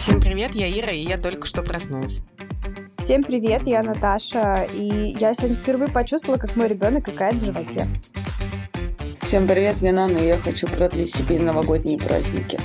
[0.00, 2.20] Всем привет, я Ира, и я только что проснулась.
[2.96, 7.86] Всем привет, я Наташа, и я сегодня впервые почувствовала, как мой ребенок какает в животе.
[9.20, 12.58] Всем привет, я Нана, и я хочу продлить себе новогодние праздники.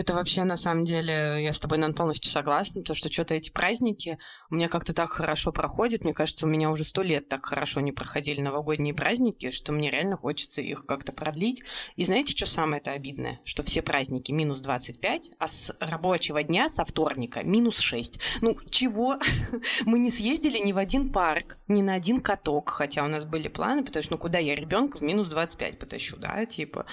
[0.00, 3.50] Это вообще, на самом деле, я с тобой, Нан, полностью согласна, потому что что-то эти
[3.50, 4.16] праздники
[4.48, 6.04] у меня как-то так хорошо проходят.
[6.04, 9.90] Мне кажется, у меня уже сто лет так хорошо не проходили новогодние праздники, что мне
[9.90, 11.62] реально хочется их как-то продлить.
[11.96, 13.40] И знаете, что самое это обидное?
[13.44, 18.20] Что все праздники минус 25, а с рабочего дня, со вторника, минус 6.
[18.40, 19.18] Ну, чего?
[19.84, 23.48] Мы не съездили ни в один парк, ни на один каток, хотя у нас были
[23.48, 26.86] планы, потому что, ну, куда я ребенка в минус 25 потащу, да, типа...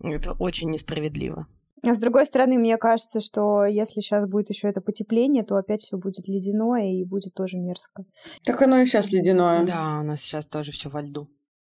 [0.00, 1.46] Это очень несправедливо.
[1.84, 5.82] А с другой стороны, мне кажется, что если сейчас будет еще это потепление, то опять
[5.82, 8.04] все будет ледяное и будет тоже мерзко.
[8.44, 9.64] Так оно и сейчас ледяное.
[9.64, 11.28] Да, у нас сейчас тоже все во льду.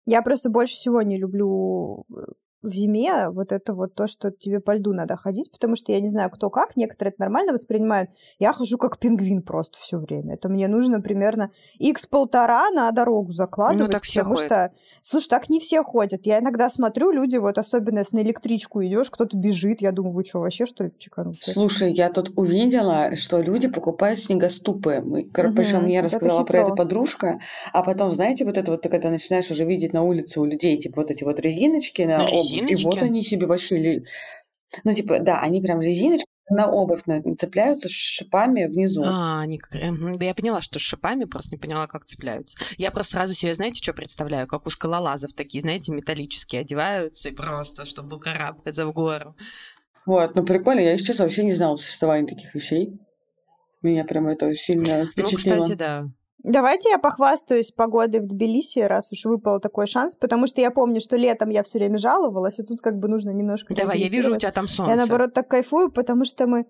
[0.06, 2.22] Я просто больше всего не люблю э,
[2.62, 6.00] в зиме вот это вот то, что тебе по льду надо ходить, потому что я
[6.00, 8.10] не знаю, кто как, некоторые это нормально воспринимают.
[8.38, 10.34] Я хожу как пингвин просто все время.
[10.34, 14.46] Это мне нужно примерно x полтора на дорогу закладывать, ну, так потому ходят.
[14.46, 16.26] что, слушай, так не все ходят.
[16.26, 20.24] Я иногда смотрю, люди, вот особенно если на электричку идешь, кто-то бежит, я думаю, вы
[20.24, 21.54] что, вообще что ли чеканутые?
[21.54, 25.00] Слушай, я тут увидела, что люди покупают снегоступы.
[25.04, 27.40] Мы, угу, причем мне рассказала это про это подружка,
[27.72, 30.76] а потом, знаете, вот это вот, ты когда начинаешь уже видеть на улице у людей,
[30.76, 32.82] типа вот эти вот резиночки на обувь, резиночки?
[32.82, 34.02] И вот они себе вообще...
[34.84, 37.02] Ну, типа, да, они прям резиночки на обувь
[37.38, 39.02] цепляются с шипами внизу.
[39.04, 39.72] А, они как...
[40.18, 42.58] Да я поняла, что с шипами, просто не поняла, как цепляются.
[42.76, 44.48] Я просто сразу себе, знаете, что представляю?
[44.48, 49.36] Как у скалолазов такие, знаете, металлические одеваются и просто, чтобы карабкаться в гору.
[50.06, 50.80] Вот, ну прикольно.
[50.80, 52.98] Я, сейчас вообще не знала существования таких вещей.
[53.82, 55.56] Меня прям это сильно впечатлило.
[55.56, 56.08] Ну, кстати, да.
[56.42, 61.00] Давайте я похвастаюсь погодой в Тбилиси, раз уж выпал такой шанс, потому что я помню,
[61.00, 63.74] что летом я все время жаловалась, а тут как бы нужно немножко...
[63.74, 64.92] Давай, я вижу, у тебя там солнце.
[64.92, 66.66] Я, наоборот, так кайфую, потому что мы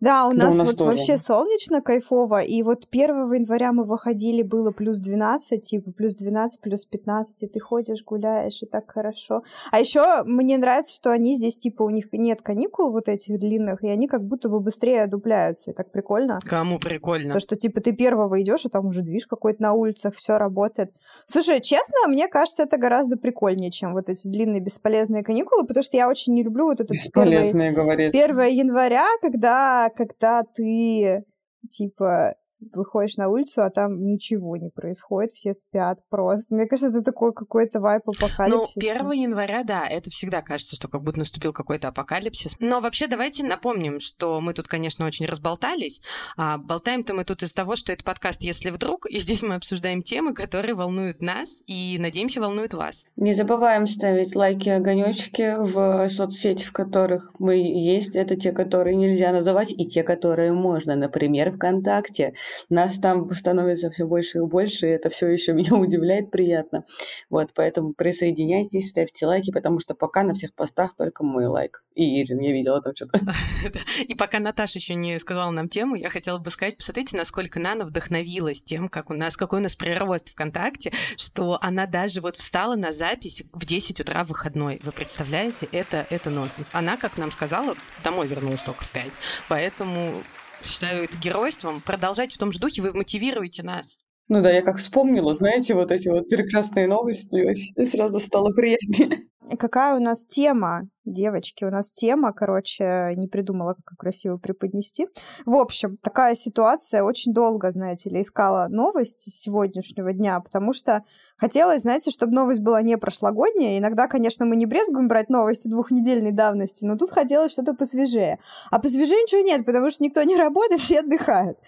[0.00, 0.90] да, у нас, да, у нас вот тоже.
[0.90, 2.40] вообще солнечно, кайфово.
[2.42, 7.46] И вот 1 января мы выходили, было плюс 12, типа плюс 12, плюс 15, и
[7.46, 9.42] ты ходишь, гуляешь, и так хорошо.
[9.70, 13.82] А еще мне нравится, что они здесь, типа, у них нет каникул вот этих длинных,
[13.82, 16.40] и они как будто бы быстрее одупляются, и так прикольно.
[16.44, 17.32] Кому прикольно?
[17.34, 20.92] То, что, типа, ты первого идешь, а там уже движ какой-то на улицах, все работает.
[21.26, 25.96] Слушай, честно, мне кажется, это гораздо прикольнее, чем вот эти длинные бесполезные каникулы, потому что
[25.96, 26.92] я очень не люблю вот это...
[26.92, 28.14] Бесполезные, 1, говорит.
[28.14, 31.24] 1 января, когда когда ты,
[31.70, 32.36] типа,
[32.72, 36.54] выходишь на улицу, а там ничего не происходит, все спят просто.
[36.54, 39.02] Мне кажется, это такой какой-то вайп апокалипсиса.
[39.02, 42.56] Ну, 1 января, да, это всегда кажется, что как будто наступил какой-то апокалипсис.
[42.60, 46.00] Но вообще давайте напомним, что мы тут, конечно, очень разболтались.
[46.36, 50.02] А болтаем-то мы тут из того, что это подкаст «Если вдруг», и здесь мы обсуждаем
[50.02, 53.04] темы, которые волнуют нас и, надеемся, волнуют вас.
[53.16, 58.16] Не забываем ставить лайки, огонечки в соцсети, в которых мы есть.
[58.16, 60.96] Это те, которые нельзя называть, и те, которые можно.
[60.96, 62.34] Например, ВКонтакте.
[62.68, 66.84] Нас там становится все больше и больше, и это все еще меня удивляет приятно.
[67.30, 71.84] Вот, поэтому присоединяйтесь, ставьте лайки, потому что пока на всех постах только мой лайк.
[71.94, 73.20] И Ирин, я видела там что-то.
[74.08, 77.84] И пока Наташа еще не сказала нам тему, я хотела бы сказать, посмотрите, насколько Нана
[77.84, 82.74] вдохновилась тем, как у нас, какой у нас прирост ВКонтакте, что она даже вот встала
[82.74, 84.80] на запись в 10 утра выходной.
[84.82, 85.68] Вы представляете?
[85.72, 86.68] Это, это нонсенс.
[86.72, 89.06] Она, как нам сказала, домой вернулась только в 5.
[89.48, 90.22] Поэтому
[90.66, 91.80] считаю это геройством.
[91.80, 93.98] Продолжайте в том же духе, вы мотивируете нас.
[94.28, 99.28] Ну да, я как вспомнила, знаете, вот эти вот прекрасные новости, вообще сразу стало приятнее.
[99.58, 101.64] Какая у нас тема, девочки?
[101.64, 105.06] У нас тема, короче, не придумала, как красиво преподнести.
[105.44, 107.02] В общем, такая ситуация.
[107.02, 111.04] Очень долго, знаете ли, искала новость сегодняшнего дня, потому что
[111.36, 113.78] хотелось, знаете, чтобы новость была не прошлогодняя.
[113.78, 118.38] Иногда, конечно, мы не брезгуем брать новости двухнедельной давности, но тут хотелось что-то посвежее.
[118.70, 121.58] А посвежее ничего нет, потому что никто не работает, все отдыхают.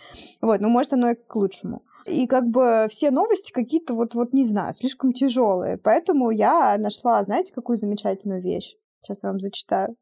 [0.41, 1.83] Вот, ну, может, оно и к лучшему.
[2.07, 5.79] И как бы все новости какие-то вот, вот не знаю, слишком тяжелые.
[5.79, 8.77] Поэтому я нашла, знаете, какую замечательную вещь?
[9.03, 9.97] Сейчас я вам зачитаю.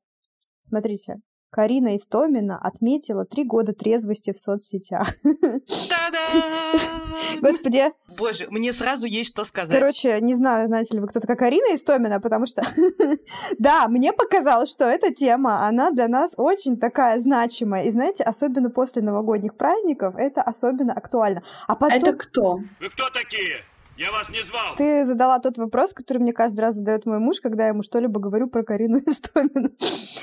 [0.60, 1.20] Смотрите.
[1.54, 5.08] Карина Истомина отметила три года трезвости в соцсетях.
[7.40, 7.84] Господи.
[8.08, 9.78] Боже, мне сразу есть что сказать.
[9.78, 12.64] Короче, не знаю, знаете ли вы, кто такая Карина Истомина, потому что...
[13.60, 17.84] да, мне показалось, что эта тема, она для нас очень такая значимая.
[17.84, 21.44] И знаете, особенно после новогодних праздников, это особенно актуально.
[21.68, 21.98] А потом...
[21.98, 22.58] Это кто?
[22.80, 23.62] Вы кто такие?
[23.96, 24.74] Я вас не звал.
[24.76, 28.20] Ты задала тот вопрос, который мне каждый раз задает мой муж, когда я ему что-либо
[28.20, 29.70] говорю про Карину Истомину.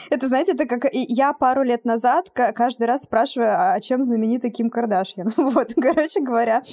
[0.10, 4.70] Это, знаете, это как я пару лет назад каждый раз спрашиваю, а чем знаменитый Ким
[4.70, 5.32] Кардашьян?
[5.52, 6.64] Вот, короче говоря,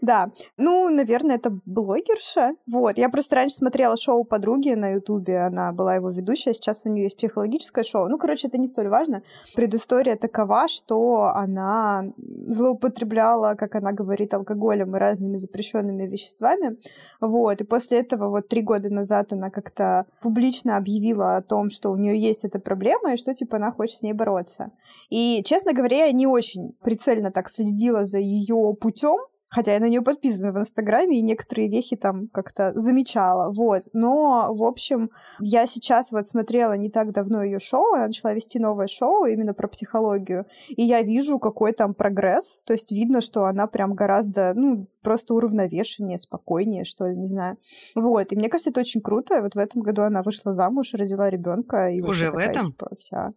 [0.00, 0.30] да.
[0.56, 2.52] Ну, наверное, это блогерша.
[2.66, 6.88] Вот, я просто раньше смотрела шоу подруги на Ютубе, она была его ведущая, сейчас у
[6.88, 8.08] нее есть психологическое шоу.
[8.08, 9.22] Ну, короче, это не столь важно.
[9.54, 16.76] Предыстория такова, что она злоупотребляла, как она говорит, алкоголем и разными запрещенными веществами вами.
[17.20, 17.60] Вот.
[17.60, 21.96] И после этого вот три года назад она как-то публично объявила о том, что у
[21.96, 24.70] нее есть эта проблема и что типа она хочет с ней бороться.
[25.10, 29.18] И, честно говоря, я не очень прицельно так следила за ее путем,
[29.50, 33.50] Хотя я на нее подписана в Инстаграме, и некоторые вехи там как-то замечала.
[33.52, 33.82] Вот.
[33.92, 35.10] Но, в общем,
[35.40, 39.54] я сейчас вот смотрела не так давно ее шоу, она начала вести новое шоу именно
[39.54, 42.58] про психологию, и я вижу, какой там прогресс.
[42.66, 47.56] То есть видно, что она прям гораздо, ну, просто уравновешеннее, спокойнее, что ли, не знаю.
[47.94, 48.32] Вот.
[48.32, 49.40] И мне кажется, это очень круто.
[49.40, 51.88] Вот в этом году она вышла замуж, родила ребенка.
[51.90, 52.66] И Уже вот в такая, этом?
[52.66, 53.32] Типа, вся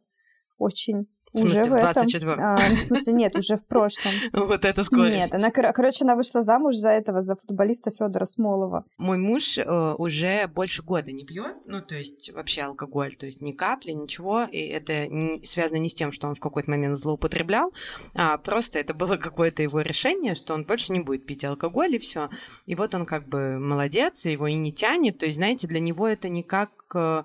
[0.57, 2.43] очень в смысле, уже в, в 24 этом.
[2.43, 4.11] А, ну, в смысле, нет, уже в прошлом.
[4.33, 5.15] Вот это скорость.
[5.15, 8.85] Нет, она, короче, она вышла замуж за этого, за футболиста Федора Смолова.
[8.97, 13.41] Мой муж э, уже больше года не пьет, ну, то есть вообще алкоголь, то есть
[13.41, 16.99] ни капли, ничего, и это не, связано не с тем, что он в какой-то момент
[16.99, 17.73] злоупотреблял,
[18.13, 21.99] а просто это было какое-то его решение, что он больше не будет пить алкоголь, и
[21.99, 22.29] все.
[22.65, 26.07] И вот он как бы молодец, его и не тянет, то есть, знаете, для него
[26.07, 27.23] это никак э,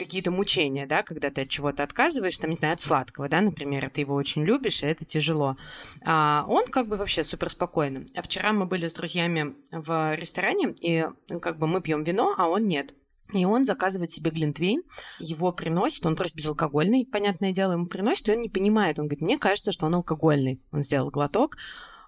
[0.00, 3.90] какие-то мучения, да, когда ты от чего-то отказываешь, там, не знаю, от сладкого, да, например,
[3.90, 5.56] ты его очень любишь, и это тяжело.
[6.02, 8.06] А он как бы вообще супер спокойный.
[8.16, 12.34] А вчера мы были с друзьями в ресторане, и ну, как бы мы пьем вино,
[12.38, 12.94] а он нет.
[13.32, 14.82] И он заказывает себе глинтвейн,
[15.18, 19.20] его приносит, он просто безалкогольный, понятное дело, ему приносит, и он не понимает, он говорит,
[19.20, 20.60] мне кажется, что он алкогольный.
[20.72, 21.56] Он сделал глоток,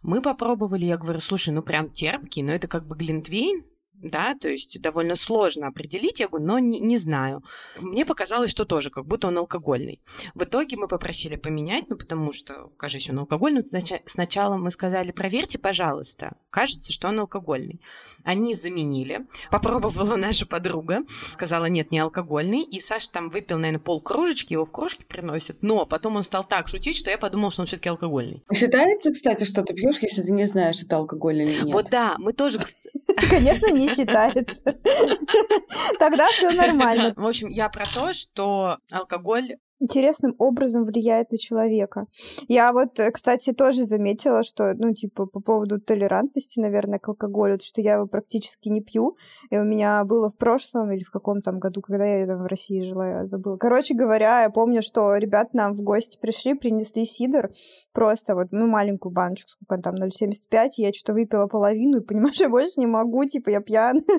[0.03, 3.65] мы попробовали, я говорю, слушай, ну прям терпкий, но это как бы глинтвейн,
[4.03, 7.43] да, то есть довольно сложно определить, я говорю, но не, не знаю.
[7.81, 10.01] Мне показалось, что тоже, как будто он алкогольный.
[10.35, 13.65] В итоге мы попросили поменять, ну, потому что, кажется, он алкогольный.
[14.07, 17.81] Сначала мы сказали, проверьте, пожалуйста, кажется, что он алкогольный.
[18.25, 24.01] Они заменили, попробовала наша подруга, сказала, нет, не алкогольный, и Саша там выпил, наверное, пол
[24.01, 27.63] кружечки, его в кружке приносят, но потом он стал так шутить, что я подумала, что
[27.63, 28.43] он все-таки алкогольный.
[28.53, 31.73] Считается, кстати, что ты пьешь, если ты не знаешь, это алкогольный или нет?
[31.73, 32.59] Вот да, мы тоже...
[33.31, 34.63] Конечно, не считается.
[35.99, 37.13] Тогда все нормально.
[37.17, 42.07] В общем, я про то, что алкоголь интересным образом влияет на человека.
[42.49, 47.59] Я вот, э, кстати, тоже заметила, что, ну, типа, по поводу толерантности, наверное, к алкоголю,
[47.59, 49.17] то, что я его практически не пью,
[49.51, 52.47] и у меня было в прошлом или в каком там году, когда я там в
[52.47, 53.57] России жила, я забыла.
[53.57, 57.51] Короче говоря, я помню, что ребят нам в гости пришли, принесли сидр,
[57.93, 62.49] просто вот, ну, маленькую баночку, сколько там, 0,75, я что-то выпила половину, и понимаешь, я
[62.49, 64.03] больше не могу, типа, я пьяная.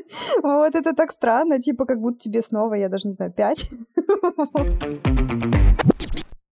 [0.44, 3.72] Вот, это так странно, типа, как будто тебе снова, я даже не знаю, 5.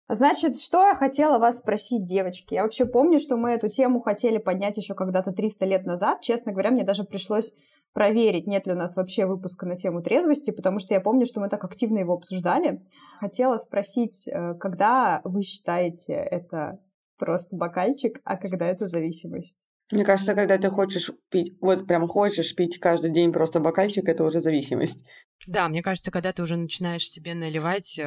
[0.09, 2.53] Значит, что я хотела вас спросить, девочки?
[2.53, 6.21] Я вообще помню, что мы эту тему хотели поднять еще когда-то 300 лет назад.
[6.21, 7.53] Честно говоря, мне даже пришлось
[7.93, 11.41] проверить, нет ли у нас вообще выпуска на тему трезвости, потому что я помню, что
[11.41, 12.85] мы так активно его обсуждали.
[13.19, 16.79] Хотела спросить, э, когда вы считаете это
[17.17, 19.67] просто бокальчик, а когда это зависимость?
[19.91, 24.25] Мне кажется, когда ты хочешь пить, вот прям хочешь пить каждый день просто бокальчик, это
[24.25, 25.07] уже зависимость.
[25.45, 28.03] Да, мне кажется, когда ты уже начинаешь себе наливать, э,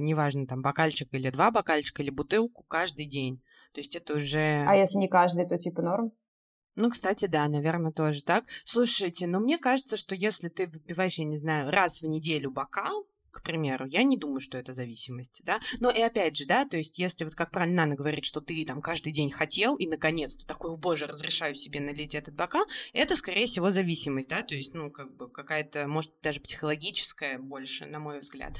[0.00, 3.40] неважно, там, бокальчик или два бокальчика, или бутылку каждый день.
[3.72, 4.64] То есть это уже...
[4.66, 6.12] А если не каждый, то типа норм?
[6.74, 8.44] Ну, кстати, да, наверное, тоже так.
[8.64, 13.06] Слушайте, но мне кажется, что если ты выпиваешь, я не знаю, раз в неделю бокал,
[13.30, 15.60] к примеру, я не думаю, что это зависимость, да.
[15.78, 18.64] Но и опять же, да, то есть если вот как правильно Нана говорит, что ты
[18.64, 23.16] там каждый день хотел, и наконец-то такой, о боже, разрешаю себе налить этот бокал, это,
[23.16, 27.98] скорее всего, зависимость, да, то есть, ну, как бы какая-то, может, даже психологическая больше, на
[27.98, 28.52] мой взгляд.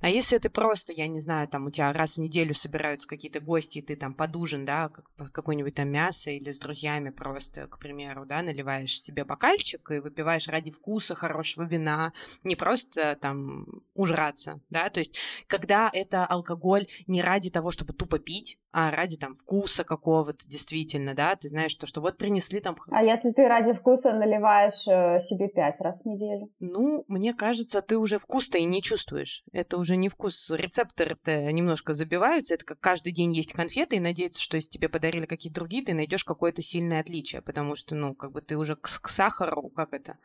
[0.00, 3.40] А если ты просто, я не знаю, там у тебя раз в неделю собираются какие-то
[3.40, 7.66] гости, и ты там под ужин, да, как, какое-нибудь там мясо или с друзьями просто,
[7.66, 12.12] к примеру, да, наливаешь себе бокальчик и выпиваешь ради вкуса хорошего вина,
[12.42, 15.16] не просто там ужин ужраться, да, то есть
[15.46, 21.14] когда это алкоголь не ради того, чтобы тупо пить, а ради там вкуса какого-то действительно,
[21.14, 22.76] да, ты знаешь, то, что вот принесли там...
[22.90, 26.50] А если ты ради вкуса наливаешь э, себе пять раз в неделю?
[26.58, 29.44] Ну, мне кажется, ты уже вкус-то и не чувствуешь.
[29.52, 30.50] Это уже не вкус.
[30.50, 32.54] Рецепторы-то немножко забиваются.
[32.54, 35.94] Это как каждый день есть конфеты и надеяться, что если тебе подарили какие-то другие, ты
[35.94, 39.92] найдешь какое-то сильное отличие, потому что, ну, как бы ты уже к, к сахару, как
[39.92, 40.18] это,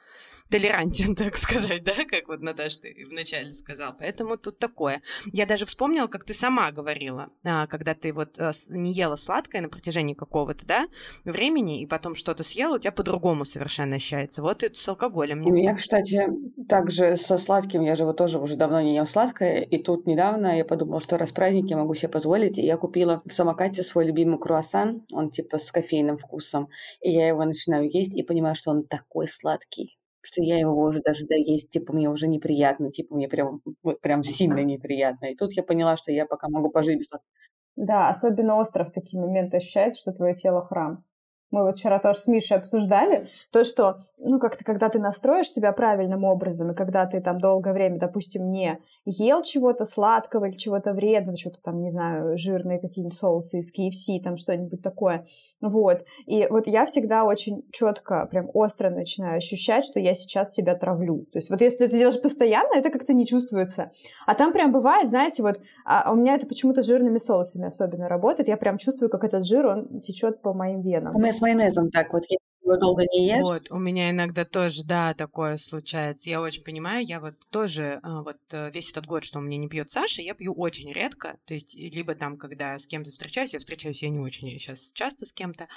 [0.50, 3.96] толерантен, так сказать, да, как вот Наташа ты вначале сказала сказал.
[3.98, 5.02] Поэтому тут такое.
[5.32, 9.62] Я даже вспомнила, как ты сама говорила, а, когда ты вот э, не ела сладкое
[9.62, 10.88] на протяжении какого-то, да,
[11.24, 14.42] времени, и потом что-то съела, у тебя по-другому совершенно ощущается.
[14.42, 15.46] Вот это с алкоголем.
[15.46, 16.28] У меня, кстати,
[16.68, 20.58] также со сладким, я же вот тоже уже давно не ем сладкое, и тут недавно
[20.58, 24.06] я подумала, что раз праздник я могу себе позволить, и я купила в самокате свой
[24.06, 26.70] любимый круассан, он типа с кофейным вкусом,
[27.02, 31.02] и я его начинаю есть и понимаю, что он такой сладкий, что я его уже
[31.02, 33.62] даже доесть, типа, мне уже неприятно, типа, мне прям,
[34.02, 35.28] прям сильно неприятно.
[35.28, 37.10] И тут я поняла, что я пока могу пожить без.
[37.76, 41.04] Да, особенно остро в такие моменты ощущается, что твое тело храм.
[41.52, 45.72] Мы вот вчера тоже с Мишей обсуждали то, что, ну, как-то, когда ты настроишь себя
[45.72, 50.94] правильным образом, и когда ты там долгое время, допустим, не ел чего-то сладкого или чего-то
[50.94, 55.26] вредного, что-то там, не знаю, жирные какие-нибудь соусы из KFC, там что-нибудь такое,
[55.62, 56.06] вот.
[56.26, 61.26] И вот я всегда очень четко, прям остро начинаю ощущать, что я сейчас себя травлю.
[61.32, 63.92] То есть вот если ты это делаешь постоянно, это как-то не чувствуется.
[64.26, 68.48] А там прям бывает, знаете, вот а у меня это почему-то жирными соусами особенно работает,
[68.48, 71.16] я прям чувствую, как этот жир, он течет по моим венам.
[71.16, 72.24] У меня с майонезом так вот,
[72.70, 73.42] его долго не ешь.
[73.42, 76.30] Вот, у меня иногда тоже, да, такое случается.
[76.30, 79.58] Я очень понимаю, я вот тоже, а, вот э, весь этот год, что у меня
[79.58, 81.38] не пьет Саша, я пью очень редко.
[81.46, 85.26] То есть, либо там, когда с кем-то встречаюсь, я встречаюсь, я не очень сейчас часто
[85.26, 85.68] с кем-то,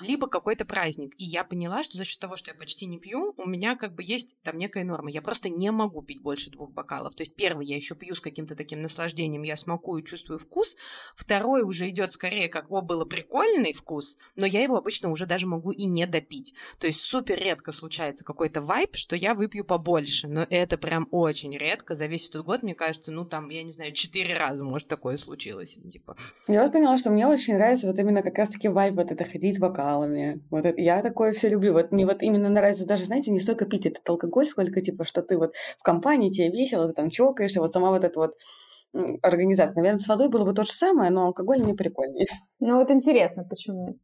[0.00, 1.14] либо какой-то праздник.
[1.18, 3.94] И я поняла, что за счет того, что я почти не пью, у меня как
[3.94, 5.10] бы есть там некая норма.
[5.10, 7.14] Я просто не могу пить больше двух бокалов.
[7.14, 10.76] То есть первый я еще пью с каким-то таким наслаждением, я смакую, чувствую вкус.
[11.16, 15.46] Второй уже идет скорее как, о, было прикольный вкус, но я его обычно уже даже
[15.46, 16.54] могу и не допить.
[16.78, 20.28] То есть супер редко случается какой-то вайп, что я выпью побольше.
[20.28, 21.94] Но это прям очень редко.
[21.94, 25.16] За весь этот год, мне кажется, ну там, я не знаю, четыре раза, может, такое
[25.16, 25.78] случилось.
[25.92, 26.16] Типа.
[26.48, 29.58] Я вот поняла, что мне очень нравится вот именно как раз-таки вайп, вот это ходить
[29.58, 30.42] бокал бокалами.
[30.50, 31.72] Вот это, я такое все люблю.
[31.72, 35.22] Вот мне вот именно нравится даже, знаете, не столько пить этот алкоголь, сколько типа, что
[35.22, 38.34] ты вот в компании, тебе весело, ты там чокаешься, вот сама вот эта вот
[39.22, 39.74] организация.
[39.74, 42.26] Наверное, с водой было бы то же самое, но алкоголь не прикольнее.
[42.60, 43.96] Ну вот интересно, почему?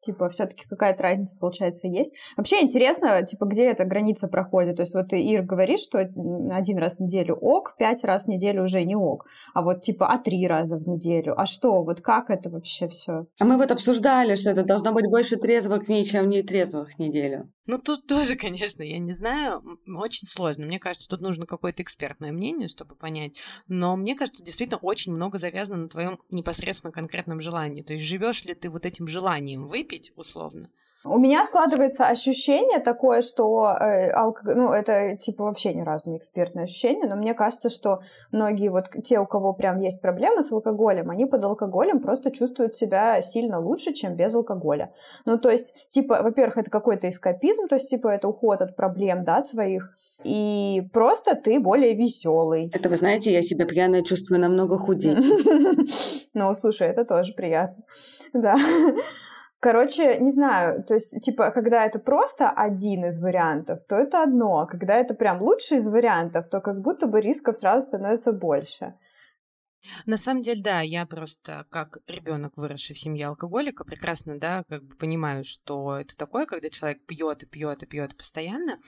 [0.00, 2.14] Типа, все-таки какая-то разница, получается, есть.
[2.36, 4.76] Вообще интересно, типа, где эта граница проходит.
[4.76, 8.28] То есть, вот ты, Ир, говоришь, что один раз в неделю ок, пять раз в
[8.28, 9.26] неделю уже не ок.
[9.54, 11.34] А вот, типа, а три раза в неделю.
[11.36, 11.82] А что?
[11.82, 13.26] Вот как это вообще все?
[13.40, 17.50] А мы вот обсуждали, что это должно быть больше трезвых дней, чем нетрезвых неделю.
[17.66, 20.66] Ну, тут тоже, конечно, я не знаю, очень сложно.
[20.66, 23.36] Мне кажется, тут нужно какое-то экспертное мнение, чтобы понять.
[23.66, 27.82] Но мне кажется, действительно очень много завязано на твоем непосредственно конкретном желании.
[27.82, 30.70] То есть живешь ли ты вот этим желанием выпить, условно,
[31.04, 34.42] у меня складывается ощущение такое, что э, алк...
[34.44, 38.00] ну, это типа вообще ни разу не экспертное ощущение, но мне кажется, что
[38.32, 42.74] многие вот те, у кого прям есть проблемы с алкоголем, они под алкоголем просто чувствуют
[42.74, 44.92] себя сильно лучше, чем без алкоголя.
[45.24, 49.22] Ну, то есть, типа, во-первых, это какой-то эскапизм, то есть, типа, это уход от проблем,
[49.22, 52.70] да, от своих, и просто ты более веселый.
[52.74, 55.16] Это, вы знаете, я себя пьяная чувствую намного худее.
[56.34, 57.82] Ну, слушай, это тоже приятно.
[58.34, 58.56] Да.
[59.66, 64.60] Короче, не знаю, то есть, типа, когда это просто один из вариантов, то это одно,
[64.60, 68.94] а когда это прям лучший из вариантов, то как будто бы рисков сразу становится больше.
[70.06, 74.84] На самом деле, да, я просто как ребенок, выросший в семье алкоголика, прекрасно, да, как
[74.84, 78.78] бы понимаю, что это такое, когда человек пьет и пьет и пьет постоянно.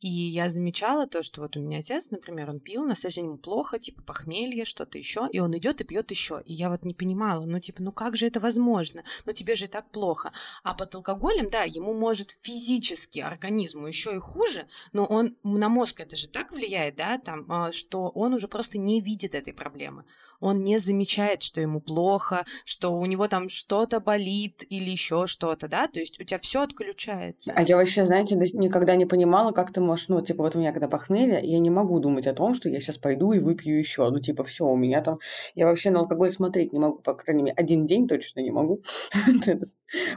[0.00, 3.30] И я замечала то, что вот у меня отец, например, он пил, на следующий день
[3.30, 6.42] ему плохо, типа похмелье, что-то еще, и он идет и пьет еще.
[6.44, 9.04] И я вот не понимала, ну типа, ну как же это возможно?
[9.24, 10.32] Ну тебе же и так плохо.
[10.62, 16.00] А под алкоголем, да, ему может физически организму еще и хуже, но он на мозг
[16.00, 20.04] это же так влияет, да, там, а, что он уже просто не видит этой проблемы
[20.44, 25.68] он не замечает, что ему плохо, что у него там что-то болит или еще что-то,
[25.68, 27.50] да, то есть у тебя все отключается.
[27.56, 30.72] А я вообще, знаете, никогда не понимала, как ты можешь, ну, типа, вот у меня
[30.72, 34.10] когда похмелье, я не могу думать о том, что я сейчас пойду и выпью еще,
[34.10, 35.18] ну, типа, все, у меня там,
[35.54, 38.82] я вообще на алкоголь смотреть не могу, по крайней мере, один день точно не могу.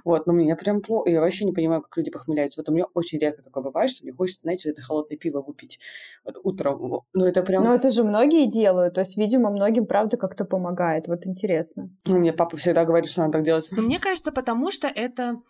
[0.03, 2.59] Вот, но мне прям плохо, я вообще не понимаю, как люди похмеляются.
[2.59, 5.79] Вот у меня очень редко такое бывает, что мне хочется, знаете, это холодное пиво выпить
[6.25, 7.03] вот утром.
[7.13, 7.63] Ну, это прям...
[7.63, 11.07] Ну, это же многие делают, то есть, видимо, многим, правда, как-то помогает.
[11.07, 11.89] Вот интересно.
[12.05, 13.67] Ну, мне папа всегда говорит, что надо так делать.
[13.71, 15.41] Ну, мне кажется, потому что это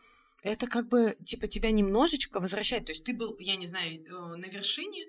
[0.44, 2.86] это как бы, типа, тебя немножечко возвращает.
[2.86, 5.06] То есть ты был, я не знаю, э, на вершине,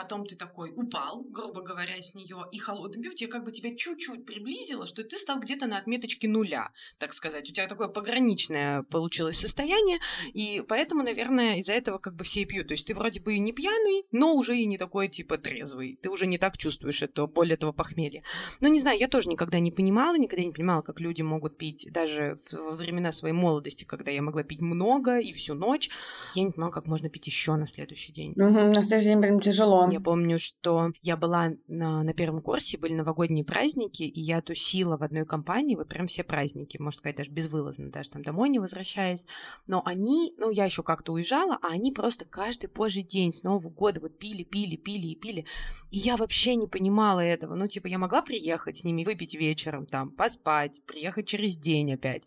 [0.00, 3.76] потом ты такой упал, грубо говоря, с нее, и холодным пивом тебе как бы тебя
[3.76, 7.50] чуть-чуть приблизило, что ты стал где-то на отметочке нуля, так сказать.
[7.50, 9.98] У тебя такое пограничное получилось состояние,
[10.32, 12.68] и поэтому, наверное, из-за этого как бы все и пьют.
[12.68, 15.98] То есть ты вроде бы и не пьяный, но уже и не такой типа трезвый.
[16.02, 18.22] Ты уже не так чувствуешь это, боль этого похмелья.
[18.60, 21.88] Но не знаю, я тоже никогда не понимала, никогда не понимала, как люди могут пить
[21.92, 25.90] даже во времена своей молодости, когда я могла пить много и всю ночь.
[26.34, 28.32] Я не понимала, как можно пить еще на следующий день.
[28.32, 29.89] Угу, на следующий день прям тяжело.
[29.92, 34.96] Я помню, что я была на, на первом курсе, были новогодние праздники, и я тусила
[34.96, 38.58] в одной компании, вот прям все праздники, можно сказать, даже безвылазно, даже там домой не
[38.58, 39.26] возвращаясь.
[39.66, 43.70] Но они, ну, я еще как-то уезжала, а они просто каждый позже день с Нового
[43.70, 45.44] года вот пили, пили, пили и пили.
[45.90, 47.54] И я вообще не понимала этого.
[47.54, 52.26] Ну, типа, я могла приехать с ними, выпить вечером, там, поспать, приехать через день опять.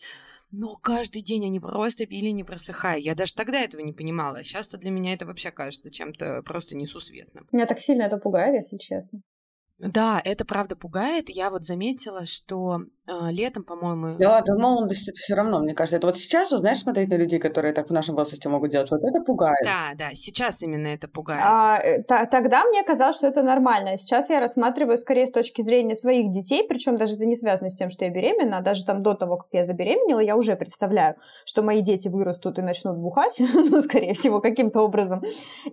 [0.56, 3.00] Но каждый день они просто пили, не просыхая.
[3.00, 4.44] Я даже тогда этого не понимала.
[4.44, 7.48] Сейчас-то для меня это вообще кажется чем-то просто несусветным.
[7.52, 9.24] Меня так сильно это пугает, если честно.
[9.80, 11.30] Да, это правда пугает.
[11.30, 14.18] Я вот заметила, что э, летом, по-моему...
[14.18, 15.98] Да, до молодости это все равно, мне кажется.
[15.98, 18.90] Это вот сейчас, вот, знаешь, смотреть на людей, которые так в нашем возрасте могут делать,
[18.92, 19.58] вот это пугает.
[19.64, 21.42] Да, да, сейчас именно это пугает.
[21.44, 23.98] А, э, та- тогда мне казалось, что это нормально.
[23.98, 27.76] Сейчас я рассматриваю скорее с точки зрения своих детей, причем даже это не связано с
[27.76, 31.16] тем, что я беременна, а даже там до того, как я забеременела, я уже представляю,
[31.46, 35.24] что мои дети вырастут и начнут бухать, ну, скорее всего, каким-то образом.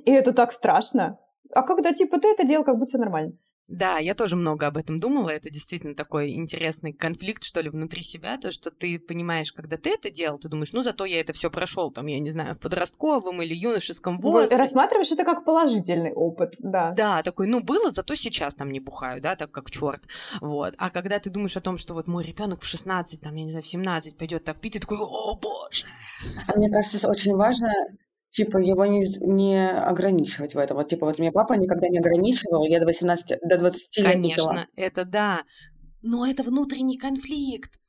[0.04, 1.18] И это так страшно.
[1.54, 3.34] А когда, типа, ты это делал, как будто все нормально.
[3.70, 5.30] Да, я тоже много об этом думала.
[5.30, 8.36] Это действительно такой интересный конфликт, что ли, внутри себя.
[8.36, 11.50] То, что ты понимаешь, когда ты это делал, ты думаешь, ну, зато я это все
[11.50, 14.56] прошел, там, я не знаю, в подростковом или юношеском возрасте.
[14.56, 16.90] Рассматриваешь это как положительный опыт, да.
[16.90, 20.02] Да, такой, ну, было, зато сейчас там не бухаю, да, так как черт.
[20.40, 20.74] Вот.
[20.76, 23.50] А когда ты думаешь о том, что вот мой ребенок в 16, там, я не
[23.50, 25.84] знаю, в 17 пойдет так пить, ты такой, о, боже.
[26.48, 27.72] А мне кажется, очень важно
[28.30, 30.76] Типа его не, не ограничивать в этом.
[30.76, 34.68] Вот типа вот меня папа никогда не ограничивал, я до 18, до 20 лет Конечно,
[34.76, 35.42] это да.
[36.02, 37.79] Но это внутренний конфликт.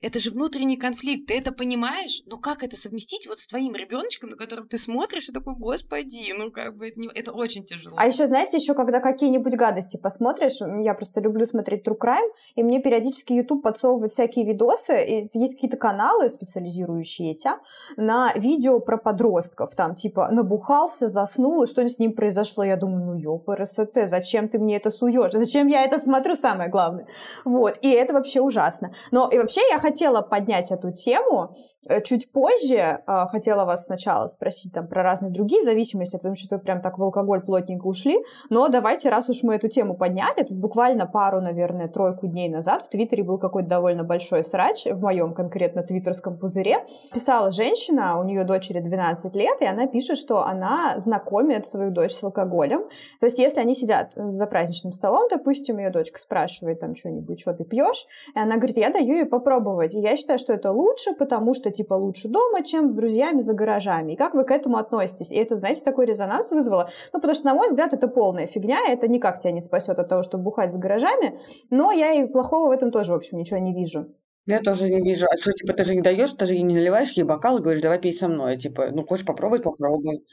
[0.00, 2.22] Это же внутренний конфликт, ты это понимаешь?
[2.26, 6.32] Но как это совместить вот с твоим ребеночком, на которого ты смотришь и такой, господи,
[6.38, 7.08] ну как бы это, не...
[7.08, 7.96] это очень тяжело.
[7.98, 12.62] А еще, знаете, еще когда какие-нибудь гадости посмотришь, я просто люблю смотреть True Crime, и
[12.62, 17.56] мне периодически YouTube подсовывает всякие видосы, и есть какие-то каналы специализирующиеся
[17.96, 22.62] на видео про подростков, там типа набухался, заснул, и что с ним произошло.
[22.62, 25.32] Я думаю, ну ёпрст, зачем ты мне это суешь?
[25.32, 27.08] Зачем я это смотрю, самое главное?
[27.44, 28.92] Вот, и это вообще ужасно.
[29.10, 31.56] Но и вообще я хотела поднять эту тему
[32.04, 33.00] чуть позже.
[33.06, 36.98] А, хотела вас сначала спросить там про разные другие зависимости, потому что вы прям так
[36.98, 38.18] в алкоголь плотненько ушли.
[38.50, 42.82] Но давайте, раз уж мы эту тему подняли, тут буквально пару, наверное, тройку дней назад
[42.82, 46.84] в Твиттере был какой-то довольно большой срач, в моем конкретно твиттерском пузыре.
[47.12, 52.12] Писала женщина, у нее дочери 12 лет, и она пишет, что она знакомит свою дочь
[52.12, 52.84] с алкоголем.
[53.20, 57.52] То есть, если они сидят за праздничным столом, допустим, ее дочка спрашивает там что-нибудь, что
[57.52, 59.94] ты пьешь, и она говорит, я даю ей попробовать пробовать.
[59.94, 63.54] И я считаю, что это лучше, потому что, типа, лучше дома, чем с друзьями за
[63.54, 64.12] гаражами.
[64.12, 65.32] И как вы к этому относитесь?
[65.32, 66.90] И это, знаете, такой резонанс вызвало.
[67.12, 70.08] Ну, потому что, на мой взгляд, это полная фигня, это никак тебя не спасет от
[70.08, 73.58] того, чтобы бухать за гаражами, но я и плохого в этом тоже, в общем, ничего
[73.60, 74.06] не вижу.
[74.48, 75.26] Я тоже не вижу.
[75.30, 77.82] А что, типа, ты же не даешь, ты же не наливаешь ей бокал и говоришь,
[77.82, 78.56] давай пей со мной.
[78.56, 80.24] Типа, ну, хочешь попробовать, попробуй.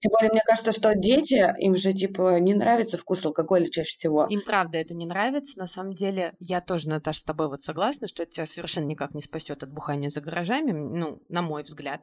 [0.00, 4.26] Тем более, мне кажется, что дети, им же, типа, не нравится вкус алкоголя чаще всего.
[4.28, 5.58] Им правда это не нравится.
[5.58, 9.14] На самом деле, я тоже, Наташа, с тобой вот согласна, что это тебя совершенно никак
[9.14, 12.02] не спасет от бухания за гаражами, ну, на мой взгляд.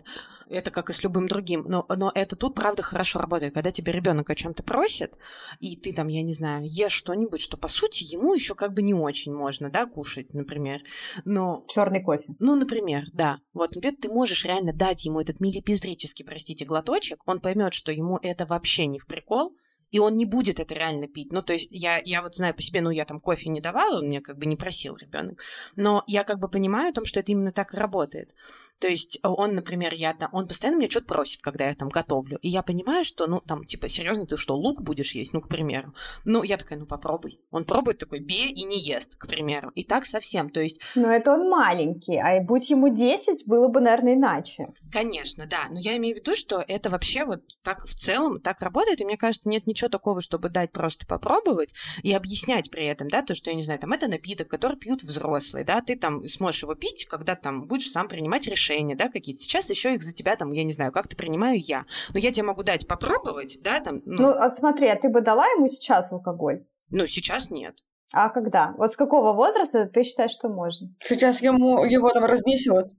[0.50, 1.65] Это как и с любым другим.
[1.67, 3.54] Но, но это тут, правда, хорошо работает.
[3.54, 5.13] Когда тебе ребенок о чем-то просит,
[5.60, 8.82] и ты там, я не знаю, ешь что-нибудь, что, по сути, ему еще как бы
[8.82, 10.82] не очень можно, да, кушать, например.
[11.24, 11.50] Но...
[11.67, 12.35] Черный кофе.
[12.39, 13.39] Ну, например, да.
[13.53, 18.17] Вот, например, ты можешь реально дать ему этот милипиздрический, простите, глоточек, он поймет, что ему
[18.21, 19.53] это вообще не в прикол,
[19.91, 21.31] и он не будет это реально пить.
[21.31, 23.99] Ну, то есть я, я вот знаю по себе, ну, я там кофе не давала,
[23.99, 25.41] он мне как бы не просил ребенок,
[25.75, 28.33] но я как бы понимаю о том, что это именно так работает.
[28.82, 31.89] То есть э, он, например, я там, он постоянно меня что-то просит, когда я там
[31.89, 32.39] готовлю.
[32.41, 35.34] И я понимаю, что, ну, там, типа, серьезно, ты что, лук будешь есть?
[35.34, 35.94] Ну, к примеру.
[36.26, 37.39] Ну, я такая, ну, попробуй.
[37.52, 39.70] Он пробует такой, бе и не ест, к примеру.
[39.76, 40.82] И так совсем, то есть...
[40.96, 44.70] Но это он маленький, а будь ему 10, было бы, наверное, иначе.
[44.91, 45.67] Конечно, да.
[45.70, 49.00] Но я имею в виду, что это вообще вот так в целом так работает.
[49.00, 53.22] И мне кажется, нет ничего такого, чтобы дать просто попробовать и объяснять при этом, да,
[53.22, 56.63] то, что, я не знаю, там, это напиток, который пьют взрослые, да, ты там сможешь
[56.63, 59.41] его пить, когда там будешь сам принимать решение решения, да, какие-то.
[59.41, 61.86] Сейчас еще их за тебя там, я не знаю, как-то принимаю я.
[62.13, 64.01] Но я тебе могу дать попробовать, да, там.
[64.05, 66.65] Ну, ну а смотри, а ты бы дала ему сейчас алкоголь?
[66.89, 67.75] Ну, сейчас нет.
[68.13, 68.73] А когда?
[68.77, 70.89] Вот с какого возраста ты считаешь, что можно?
[70.99, 72.89] Сейчас ему его там разнесет.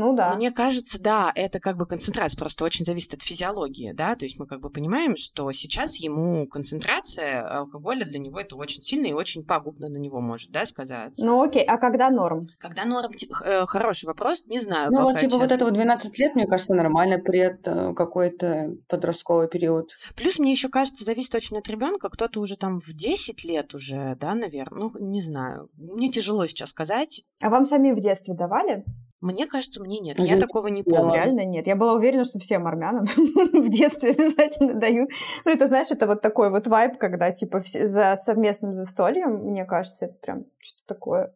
[0.00, 0.34] Ну да.
[0.34, 4.38] Мне кажется, да, это как бы концентрация просто очень зависит от физиологии, да, то есть
[4.38, 9.12] мы как бы понимаем, что сейчас ему концентрация алкоголя для него это очень сильно и
[9.12, 11.22] очень пагубно на него может, да, сказаться.
[11.22, 12.48] Ну окей, а когда норм?
[12.56, 13.12] Когда норм,
[13.44, 14.90] э, хороший вопрос, не знаю.
[14.90, 19.48] Ну вот типа вот это вот 12 лет, мне кажется, нормально пред э, какой-то подростковый
[19.48, 19.98] период.
[20.16, 24.16] Плюс мне еще кажется, зависит очень от ребенка, кто-то уже там в 10 лет уже,
[24.18, 27.22] да, наверное, ну не знаю, мне тяжело сейчас сказать.
[27.42, 28.82] А вам сами в детстве давали?
[29.20, 30.18] Мне кажется, мне нет.
[30.18, 31.14] Я, я такого не помню.
[31.14, 31.66] Реально нет.
[31.66, 33.04] Я была уверена, что всем армянам
[33.52, 35.10] в детстве обязательно дают.
[35.44, 39.66] Ну, это, знаешь, это вот такой вот вайб, когда, типа, все, за совместным застольем, мне
[39.66, 41.34] кажется, это прям что-то такое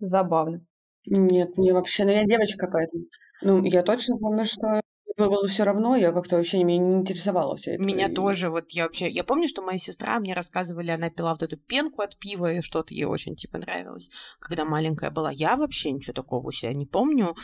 [0.00, 0.62] забавно.
[1.06, 3.04] Нет, мне вообще, ну, я девочка, поэтому...
[3.42, 4.80] Ну, я точно помню, что
[5.16, 7.82] было все равно, я как-то вообще меня не интересовала вся эта...
[7.82, 9.08] Меня тоже, вот я вообще...
[9.08, 12.62] Я помню, что моя сестра мне рассказывали, она пила вот эту пенку от пива, и
[12.62, 15.30] что-то ей очень, типа, нравилось, когда маленькая была.
[15.30, 17.36] Я вообще ничего такого у себя не помню.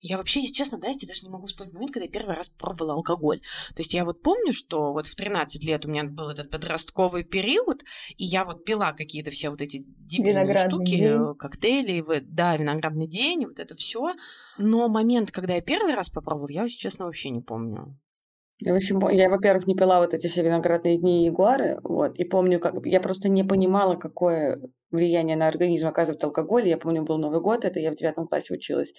[0.00, 2.48] Я вообще, если честно, да, я даже не могу вспомнить момент, когда я первый раз
[2.48, 3.40] пробовала алкоголь.
[3.74, 7.24] То есть я вот помню, что вот в 13 лет у меня был этот подростковый
[7.24, 7.82] период,
[8.16, 11.34] и я вот пила какие-то все вот эти дебильные штуки, день.
[11.36, 14.14] коктейли, да, виноградный день, вот это все.
[14.56, 17.98] Но момент, когда я первый раз попробовала, я, если честно, вообще не помню.
[18.60, 22.24] Я, в общем, я, во-первых, не пила вот эти все виноградные дни Ягуары, вот, и
[22.24, 26.68] помню, как я просто не понимала, какое влияние на организм оказывает алкоголь.
[26.68, 28.94] Я помню, был Новый год, это я в девятом классе училась.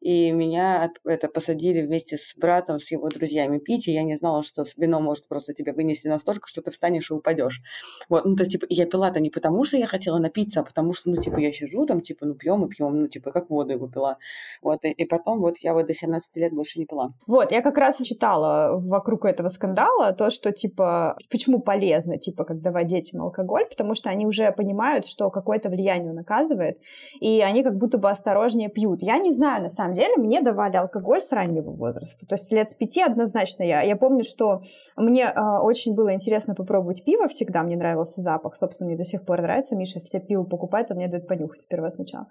[0.00, 4.42] И меня это посадили вместе с братом, с его друзьями пить, и я не знала,
[4.42, 7.60] что вино может просто тебя вынести настолько, что ты встанешь и упадешь.
[8.08, 10.94] Вот, ну, то есть, типа, я пила-то не потому, что я хотела напиться, а потому
[10.94, 13.72] что, ну, типа, я сижу там, типа, ну, пьем и пьем, ну, типа, как воду
[13.72, 14.18] его пила.
[14.62, 17.10] Вот, и, и потом вот я вот до 17 лет больше не пила.
[17.26, 22.60] Вот, я как раз читала вокруг этого скандала то, что, типа, почему полезно, типа, как
[22.60, 26.78] давать детям алкоголь, потому что они уже понимают, что какое-то влияние он оказывает,
[27.20, 29.02] и они как будто бы осторожнее пьют.
[29.02, 32.68] Я не знаю, на самом деле, мне давали алкоголь с раннего возраста, то есть лет
[32.68, 33.82] с пяти однозначно я.
[33.82, 34.62] Я помню, что
[34.96, 39.24] мне э, очень было интересно попробовать пиво всегда, мне нравился запах, собственно, мне до сих
[39.24, 39.76] пор нравится.
[39.76, 42.26] Миша, если пиво покупает, он мне дает понюхать сперва сначала.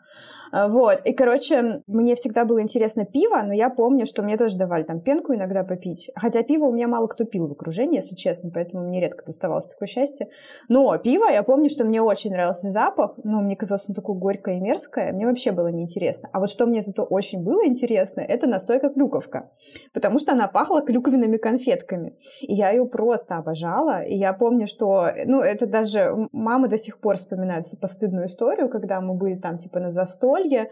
[0.53, 4.57] Э, вот, и, короче, мне всегда было интересно пиво, но я помню, что мне тоже
[4.57, 8.15] давали там пенку иногда попить, хотя пиво у меня мало кто пил в окружении, если
[8.15, 10.27] честно, поэтому мне редко доставалось такое счастье.
[10.69, 14.17] Но пиво, я помню, что мне очень нравился запах, запах, ну, мне казалось, он такое
[14.17, 16.29] горькое и мерзкое, мне вообще было неинтересно.
[16.33, 19.49] А вот что мне зато очень было интересно, это настойка клюковка,
[19.93, 22.17] потому что она пахла клюквенными конфетками.
[22.41, 26.99] И я ее просто обожала, и я помню, что, ну, это даже мама до сих
[26.99, 30.71] пор вспоминает постыдную историю, когда мы были там, типа, на застолье,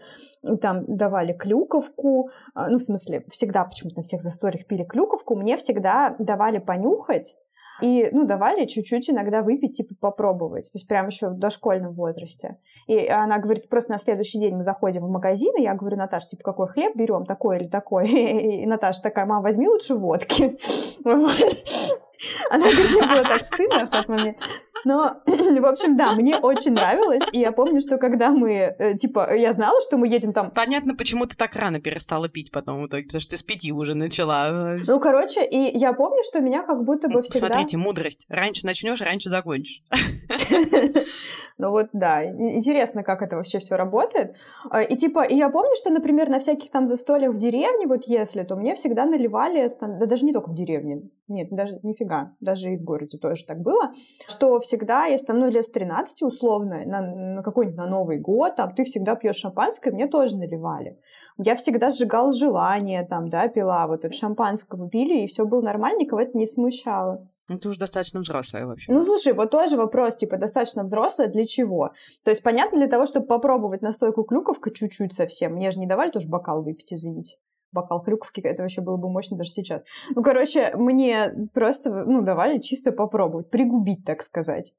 [0.60, 5.56] там давали клюковку, а, ну, в смысле, всегда почему-то на всех застольях пили клюковку, мне
[5.56, 7.38] всегда давали понюхать,
[7.82, 10.64] и, ну, давали чуть-чуть иногда выпить, типа, попробовать.
[10.64, 12.58] То есть прям еще в дошкольном возрасте.
[12.86, 16.28] И она говорит, просто на следующий день мы заходим в магазин, и я говорю, Наташа,
[16.28, 18.08] типа, какой хлеб берем, такой или такой?
[18.10, 20.58] И Наташа такая, мам, возьми лучше водки.
[22.50, 24.38] Она говорит, мне было так стыдно в тот момент.
[24.84, 27.22] Но, в общем, да, мне очень нравилось.
[27.32, 30.50] И я помню, что когда мы, э, типа, я знала, что мы едем там...
[30.50, 33.72] Понятно, почему ты так рано перестала пить потом в итоге, потому что ты с пяти
[33.72, 34.76] уже начала.
[34.86, 37.48] Ну, короче, и я помню, что меня как будто бы всегда...
[37.48, 38.24] Смотрите, мудрость.
[38.28, 39.82] Раньше начнешь, раньше закончишь.
[41.60, 44.34] Ну вот, да, интересно, как это вообще все работает.
[44.70, 48.04] А, и типа, и я помню, что, например, на всяких там застольях в деревне, вот
[48.06, 52.72] если, то мне всегда наливали, да даже не только в деревне, нет, даже нифига, даже
[52.72, 53.92] и в городе тоже так было,
[54.26, 58.56] что всегда, если там, ну, лет с 13 условно, на, на какой-нибудь на Новый год,
[58.56, 60.98] там, ты всегда пьешь шампанское, мне тоже наливали.
[61.36, 66.00] Я всегда сжигала желание, там, да, пила, вот это шампанского пили, и все было нормально,
[66.00, 67.28] никого это не смущало.
[67.50, 68.92] Ну, ты уже достаточно взрослая вообще.
[68.92, 71.90] Ну, слушай, вот тоже вопрос, типа, достаточно взрослая для чего?
[72.22, 75.54] То есть, понятно, для того, чтобы попробовать настойку клюковка чуть-чуть совсем.
[75.54, 77.36] Мне же не давали тоже бокал выпить, извините
[77.72, 79.84] бокал клюковки, это вообще было бы мощно даже сейчас.
[80.16, 84.72] Ну, короче, мне просто, ну, давали чисто попробовать, пригубить, так сказать.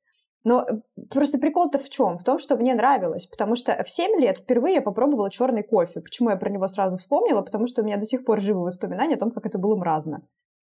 [0.43, 0.65] Но
[1.09, 2.17] просто прикол-то в чем?
[2.17, 6.01] В том, что мне нравилось, потому что в 7 лет впервые я попробовала черный кофе.
[6.01, 7.41] Почему я про него сразу вспомнила?
[7.41, 10.23] Потому что у меня до сих пор живы воспоминания о том, как это было мразно.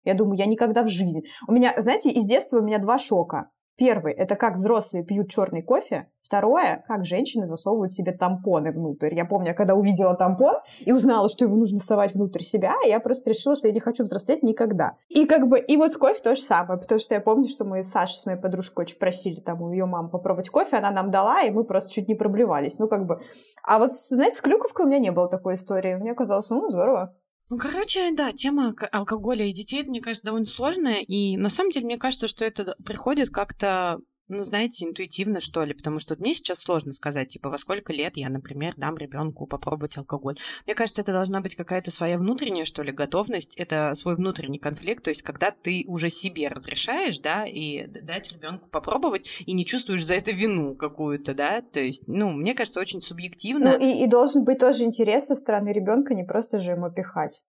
[0.04, 1.24] Я думаю, я никогда в жизни.
[1.48, 3.50] У меня, знаете, из детства у меня два шока.
[3.78, 6.08] Первый– это как взрослые пьют черный кофе.
[6.22, 9.16] Второе– как женщины засовывают себе тампоны внутрь.
[9.16, 13.32] Я помню, когда увидела тампон и узнала, что его нужно совать внутрь себя, я просто
[13.32, 14.98] решила, что я не хочу взрослеть никогда.
[15.10, 17.66] И как бы, и вот с кофе то же самое, потому что я помню, что
[17.66, 20.92] мы с Сашей, с моей подружкой, очень просили там у ее мамы попробовать кофе, она
[20.92, 22.78] нам дала, и мы просто чуть не проблевались.
[22.78, 23.20] Ну, как бы...
[23.64, 25.96] А вот, знаете, с клюковкой у меня не было такой истории.
[25.96, 27.16] Мне казалось, ну, здорово.
[27.52, 31.02] Ну, короче, да, тема алкоголя и детей, мне кажется, довольно сложная.
[31.02, 34.00] И на самом деле, мне кажется, что это приходит как-то
[34.32, 38.18] ну, знаете, интуитивно, что ли, потому что мне сейчас сложно сказать, типа, во сколько лет
[38.18, 40.40] я, например, дам ребенку попробовать алкоголь.
[40.66, 45.04] Мне кажется, это должна быть какая-то своя внутренняя, что ли, готовность, это свой внутренний конфликт,
[45.04, 50.06] то есть когда ты уже себе разрешаешь, да, и дать ребенку попробовать, и не чувствуешь
[50.06, 53.78] за это вину какую-то, да, то есть, ну, мне кажется, очень субъективно.
[53.78, 57.44] Ну, и, и должен быть тоже интерес со стороны ребенка, не просто же ему пихать.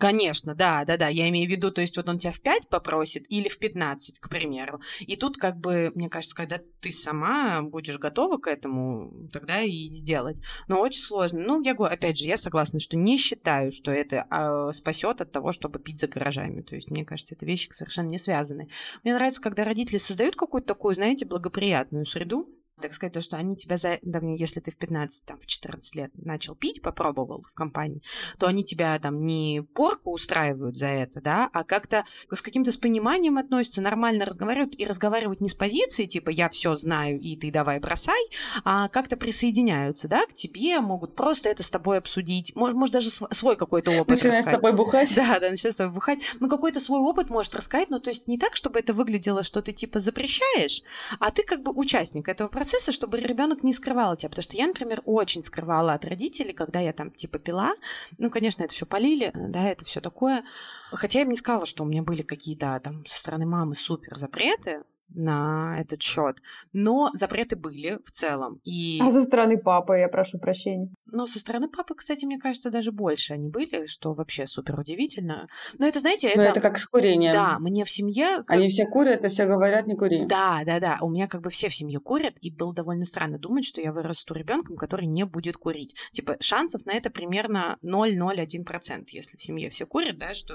[0.00, 1.08] Конечно, да, да, да.
[1.08, 4.18] Я имею в виду, то есть вот он тебя в 5 попросит или в 15,
[4.18, 4.80] к примеру.
[5.00, 9.88] И тут как бы, мне кажется, когда ты сама будешь готова к этому, тогда и
[9.88, 10.38] сделать.
[10.68, 11.40] Но очень сложно.
[11.40, 15.32] Ну, я говорю, опять же, я согласна, что не считаю, что это а, спасет от
[15.32, 16.62] того, чтобы пить за гаражами.
[16.62, 18.70] То есть, мне кажется, это вещи совершенно не связаны.
[19.04, 22.48] Мне нравится, когда родители создают какую-то такую, знаете, благоприятную среду,
[22.80, 23.98] так сказать, то, что они тебя за...
[24.02, 28.02] Да, если ты в 15, там, в 14 лет начал пить, попробовал в компании,
[28.38, 32.76] то они тебя там не порку устраивают за это, да, а как-то с каким-то с
[32.76, 37.50] пониманием относятся, нормально разговаривают и разговаривают не с позиции, типа, я все знаю, и ты
[37.50, 38.20] давай бросай,
[38.64, 43.10] а как-то присоединяются, да, к тебе, могут просто это с тобой обсудить, может, может даже
[43.10, 45.14] свой какой-то опыт Начинать с тобой бухать.
[45.14, 46.20] Да, да, начинать с тобой бухать.
[46.38, 49.62] Ну, какой-то свой опыт может рассказать, но то есть не так, чтобы это выглядело, что
[49.62, 50.82] ты, типа, запрещаешь,
[51.18, 54.28] а ты как бы участник этого процесса, процесса, чтобы ребенок не скрывал тебя.
[54.28, 57.74] Потому что я, например, очень скрывала от родителей, когда я там типа пила.
[58.18, 60.44] Ну, конечно, это все полили, да, это все такое.
[60.92, 64.16] Хотя я бы не сказала, что у меня были какие-то там со стороны мамы супер
[64.16, 66.36] запреты, на этот счет.
[66.72, 68.60] Но запреты были в целом.
[68.64, 68.98] И...
[69.02, 70.88] А со стороны папы, я прошу прощения.
[71.06, 75.48] Ну, со стороны папы, кстати, мне кажется, даже больше они были, что вообще супер удивительно.
[75.78, 76.38] Но это, знаете, это...
[76.38, 77.32] Но это как с курением.
[77.32, 78.44] Да, мне в семье...
[78.46, 78.52] Как...
[78.52, 80.24] Они все курят и все говорят, не кури.
[80.26, 80.98] Да, да, да.
[81.00, 83.92] У меня как бы все в семье курят, и было довольно странно думать, что я
[83.92, 85.94] вырасту ребенком, который не будет курить.
[86.12, 90.54] Типа, шансов на это примерно 0,01%, если в семье все курят, да, что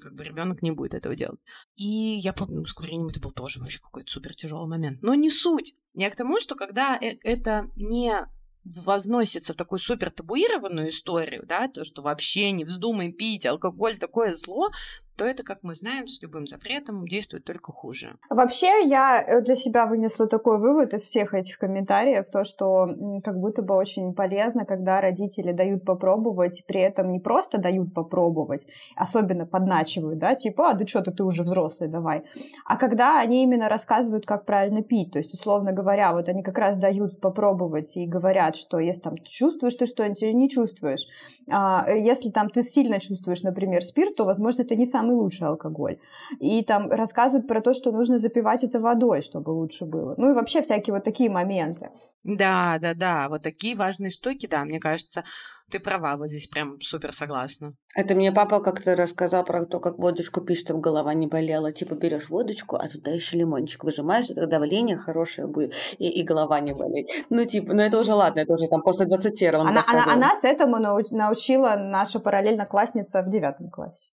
[0.00, 1.40] как бы ребенок не будет этого делать.
[1.76, 5.02] И я помню, ну, с курением это был тоже вообще какой-то супер тяжелый момент.
[5.02, 5.74] Но не суть.
[5.94, 8.26] Я к тому, что когда э, это не
[8.64, 14.34] возносится в такую супер табуированную историю, да, то, что вообще не вздумай пить, алкоголь такое
[14.34, 14.70] зло,
[15.16, 18.16] то это, как мы знаем, с любым запретом действует только хуже.
[18.28, 22.88] Вообще, я э, для себя вынесла такой вывод из всех этих комментариев, то, что
[23.22, 28.66] как будто бы очень полезно, когда родители дают попробовать, при этом не просто дают попробовать,
[28.96, 32.24] особенно подначивают, да, типа, а, да что-то ты уже взрослый, давай,
[32.64, 36.58] а когда они именно рассказывают, как правильно пить, то есть, условно говоря, вот они как
[36.58, 41.06] раз дают попробовать и говорят, что если там чувствуешь ты что-нибудь или не чувствуешь,
[41.48, 45.46] а, если там ты сильно чувствуешь, например, спирт, то, возможно, это не сам самый лучший
[45.46, 45.98] алкоголь.
[46.40, 50.14] И там рассказывают про то, что нужно запивать это водой, чтобы лучше было.
[50.16, 51.90] Ну и вообще всякие вот такие моменты.
[52.22, 55.24] Да, да, да, вот такие важные штуки, да, мне кажется,
[55.70, 57.74] ты права, вот здесь прям супер согласна.
[57.96, 61.72] Это мне папа как-то рассказал про то, как водочку пить, чтобы голова не болела.
[61.72, 66.60] Типа берешь водочку, а туда еще лимончик выжимаешь, это давление хорошее будет, и, и голова
[66.60, 67.26] не болеть.
[67.30, 70.16] Ну, типа, ну это уже ладно, это уже там после 20 он она, она, она
[70.28, 74.12] нас этому научила наша параллельно классница в девятом классе.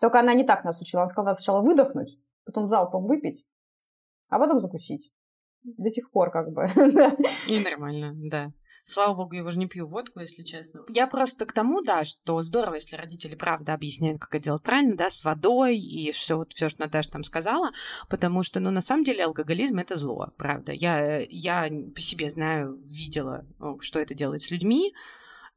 [0.00, 1.02] Только она не так нас учила.
[1.02, 3.46] Она сказала, сначала выдохнуть, потом залпом выпить,
[4.30, 5.12] а потом закусить.
[5.62, 6.66] До сих пор как бы.
[7.48, 8.52] И нормально, да.
[8.86, 10.80] Слава богу, я уже не пью водку, если честно.
[10.88, 14.96] Я просто к тому, да, что здорово, если родители правда объясняют, как это делать правильно,
[14.96, 17.70] да, с водой и все, вот все, что Наташа там сказала,
[18.08, 20.72] потому что, ну, на самом деле алкоголизм это зло, правда.
[20.72, 23.46] Я, я по себе знаю, видела,
[23.80, 24.92] что это делает с людьми,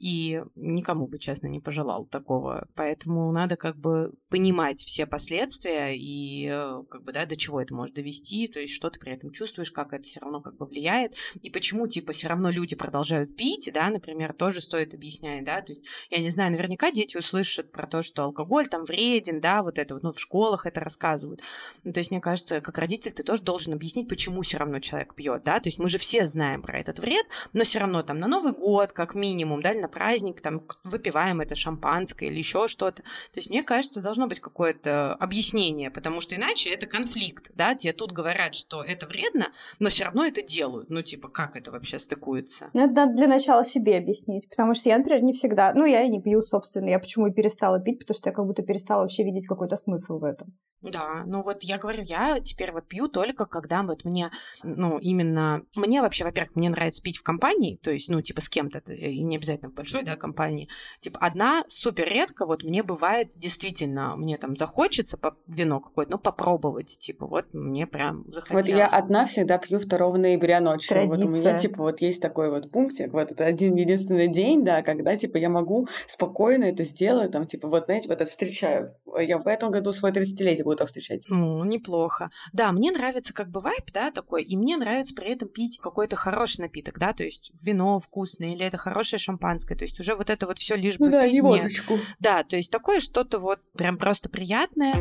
[0.04, 2.68] и никому бы, честно, не пожелал такого.
[2.76, 7.74] Поэтому надо как бы понимать все последствия и э, как бы, да, до чего это
[7.74, 10.66] может довести, то есть что ты при этом чувствуешь, как это все равно как бы
[10.66, 15.62] влияет, и почему, типа, все равно люди продолжают пить, да, например, тоже стоит объяснять, да,
[15.62, 19.64] то есть, я не знаю, наверняка дети услышат про то, что алкоголь там вреден, да,
[19.64, 21.42] вот это вот, ну, в школах это рассказывают.
[21.86, 25.16] Ну, то есть, мне кажется, как родитель ты тоже должен объяснить, почему все равно человек
[25.16, 28.18] пьет, да, то есть мы же все знаем про этот вред, но все равно там
[28.18, 32.68] на Новый год, как минимум, да, или на праздник, там, выпиваем это шампанское или еще
[32.68, 33.04] что-то.
[33.04, 37.94] То есть, мне кажется, должно быть какое-то объяснение, потому что иначе это конфликт, да, тебе
[37.94, 40.90] тут говорят, что это вредно, но все равно это делают.
[40.90, 42.70] Ну, типа, как это вообще стыкуется?
[42.74, 46.10] Ну, надо для начала себе объяснить, потому что я, например, не всегда, ну, я и
[46.10, 49.24] не пью, собственно, я почему и перестала пить, потому что я как будто перестала вообще
[49.24, 50.54] видеть какой-то смысл в этом.
[50.84, 54.32] Да, ну вот я говорю, я теперь вот пью только когда вот мне,
[54.64, 58.50] ну, именно, мне вообще, во-первых, мне нравится пить в компании, то есть, ну, типа с
[58.50, 60.68] кем-то, и не обязательно большой, да, компании.
[61.02, 66.18] Типа одна супер редко, вот мне бывает действительно, мне там захочется по вино какое-то, ну,
[66.18, 68.68] попробовать, типа, вот мне прям захотелось.
[68.68, 70.90] Вот я одна всегда пью 2 ноября ночью.
[70.90, 71.26] Традиция.
[71.26, 74.82] Вот у меня, типа, вот есть такой вот пунктик, вот это один единственный день, да,
[74.82, 78.96] когда, типа, я могу спокойно это сделать, там, типа, вот, знаете, вот это встречаю.
[79.20, 81.24] Я в этом году свой 30-летие буду встречать.
[81.30, 82.30] Ну, неплохо.
[82.52, 86.16] Да, мне нравится как бы вайп, да, такой, и мне нравится при этом пить какой-то
[86.16, 90.30] хороший напиток, да, то есть вино вкусное или это хорошее шампанское, то есть уже вот
[90.30, 91.06] это вот все лишь бы...
[91.06, 92.00] Ну да, не водочку.
[92.20, 94.94] Да, то есть такое что-то вот прям просто приятное.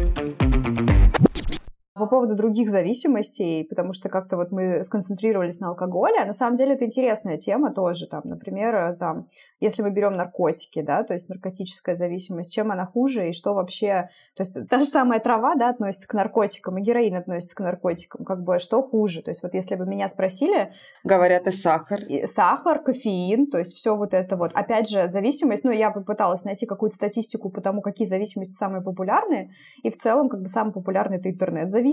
[2.02, 6.56] По поводу других зависимостей, потому что как-то вот мы сконцентрировались на алкоголе, а на самом
[6.56, 9.28] деле это интересная тема тоже, там, например, э, там,
[9.60, 14.08] если мы берем наркотики, да, то есть наркотическая зависимость, чем она хуже и что вообще,
[14.34, 18.24] то есть та же самая трава, да, относится к наркотикам, и героин относится к наркотикам,
[18.24, 20.72] как бы что хуже, то есть вот если бы меня спросили...
[21.04, 22.00] Говорят, и сахар.
[22.02, 24.50] И сахар, кофеин, то есть все вот это вот.
[24.54, 29.52] Опять же, зависимость, ну, я попыталась найти какую-то статистику по тому, какие зависимости самые популярные,
[29.84, 31.91] и в целом, как бы, самый популярный это интернет-зависимость,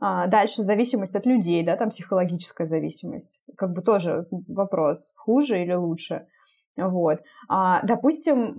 [0.00, 5.74] а, дальше зависимость от людей, да, там психологическая зависимость, как бы тоже вопрос, хуже или
[5.74, 6.26] лучше.
[6.76, 7.20] Вот.
[7.48, 8.52] А, допустим,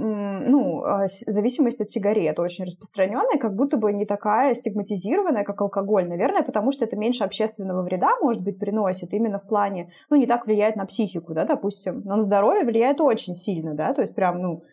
[0.50, 6.08] ну, а, зависимость от сигарет очень распространенная, как будто бы не такая стигматизированная, как алкоголь,
[6.08, 10.26] наверное, потому что это меньше общественного вреда, может быть, приносит именно в плане, ну, не
[10.26, 14.16] так влияет на психику, да, допустим, но на здоровье влияет очень сильно, да, то есть
[14.16, 14.64] прям, ну,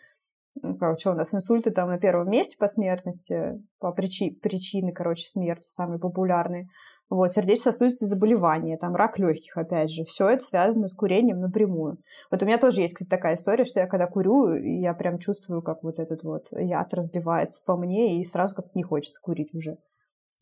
[0.98, 5.68] что у нас, инсульты там на первом месте по смертности, по причи, причины, короче, смерти
[5.68, 6.68] самые популярные.
[7.10, 11.98] Вот, сердечно-сосудистые заболевания, там рак легких, опять же, все это связано с курением напрямую.
[12.30, 15.62] Вот у меня тоже есть, кстати, такая история, что я когда курю, я прям чувствую,
[15.62, 19.76] как вот этот вот яд разливается по мне, и сразу как-то не хочется курить уже.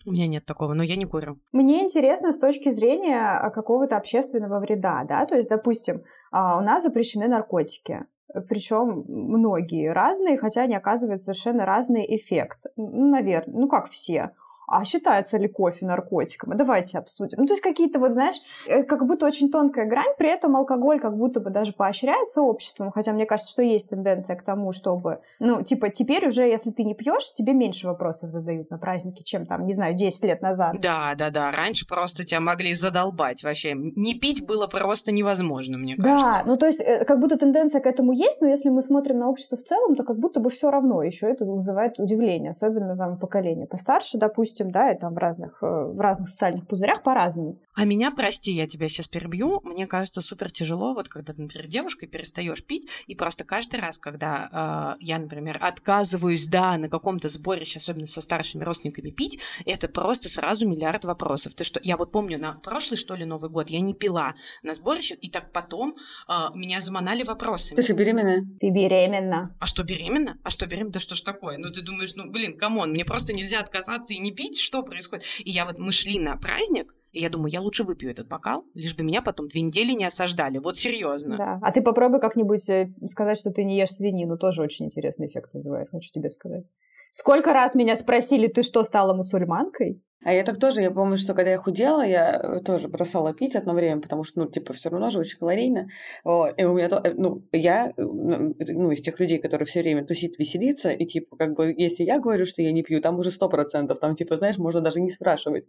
[0.07, 1.38] У меня нет такого, но я не курю.
[1.53, 6.61] Мне интересно с точки зрения а, какого-то общественного вреда, да, то есть, допустим, а, у
[6.61, 8.07] нас запрещены наркотики,
[8.49, 12.66] причем многие разные, хотя они оказывают совершенно разный эффект.
[12.77, 14.33] Ну, наверное, ну как все
[14.73, 16.53] а считается ли кофе наркотиком?
[16.53, 17.39] А давайте обсудим.
[17.39, 20.99] Ну, то есть какие-то вот, знаешь, э, как будто очень тонкая грань, при этом алкоголь
[20.99, 25.21] как будто бы даже поощряется обществом, хотя мне кажется, что есть тенденция к тому, чтобы,
[25.39, 29.45] ну, типа, теперь уже, если ты не пьешь, тебе меньше вопросов задают на праздники, чем
[29.45, 30.81] там, не знаю, 10 лет назад.
[30.81, 31.53] Да, да, да.
[31.53, 33.75] Раньше просто тебя могли задолбать вообще.
[33.75, 36.27] Не пить было просто невозможно, мне кажется.
[36.27, 39.19] Да, ну то есть э, как будто тенденция к этому есть, но если мы смотрим
[39.19, 42.97] на общество в целом, то как будто бы все равно еще это вызывает удивление, особенно
[42.97, 47.03] там поколение постарше, допустим, допустим, да, и там в разных, э, в разных социальных пузырях
[47.03, 47.59] по-разному.
[47.75, 51.68] А меня, прости, я тебя сейчас перебью, мне кажется супер тяжело, вот когда ты, например,
[51.68, 57.31] девушкой перестаешь пить, и просто каждый раз, когда э, я, например, отказываюсь, да, на каком-то
[57.31, 61.55] сборище, особенно со старшими родственниками пить, это просто сразу миллиард вопросов.
[61.55, 64.75] Ты что, я вот помню, на прошлый, что ли, Новый год я не пила на
[64.75, 65.96] сборище, и так потом
[66.29, 67.77] э, меня заманали вопросами.
[67.77, 68.44] Ты что, беременная?
[68.61, 69.57] Ты беременна.
[69.59, 70.38] А что, беременна?
[70.42, 70.92] А что, беременна?
[70.92, 71.57] Да что ж такое?
[71.57, 74.83] Ну, ты думаешь, ну, блин, come on, мне просто нельзя отказаться и не пить, что
[74.83, 75.24] происходит?
[75.44, 78.64] И я вот, мы шли на праздник, и я думаю, я лучше выпью этот бокал,
[78.74, 80.59] лишь бы меня потом две недели не осаждали.
[80.59, 81.37] Вот серьезно.
[81.37, 81.59] Да.
[81.62, 84.38] А ты попробуй как-нибудь э, сказать, что ты не ешь свинину.
[84.38, 86.64] Тоже очень интересный эффект вызывает, хочу тебе сказать.
[87.12, 90.03] Сколько раз меня спросили, ты что, стала мусульманкой?
[90.25, 93.57] А я так тоже, я помню, что когда я худела, я э, тоже бросала пить
[93.57, 95.88] одно время, потому что, ну, типа, все равно же очень калорийно.
[96.25, 100.05] И у меня, то, э, ну, я, э, ну, из тех людей, которые все время
[100.05, 103.33] тусит, веселится, и, типа, как бы, если я говорю, что я не пью, там уже
[103.33, 105.68] сто процентов, там, типа, знаешь, можно даже не спрашивать.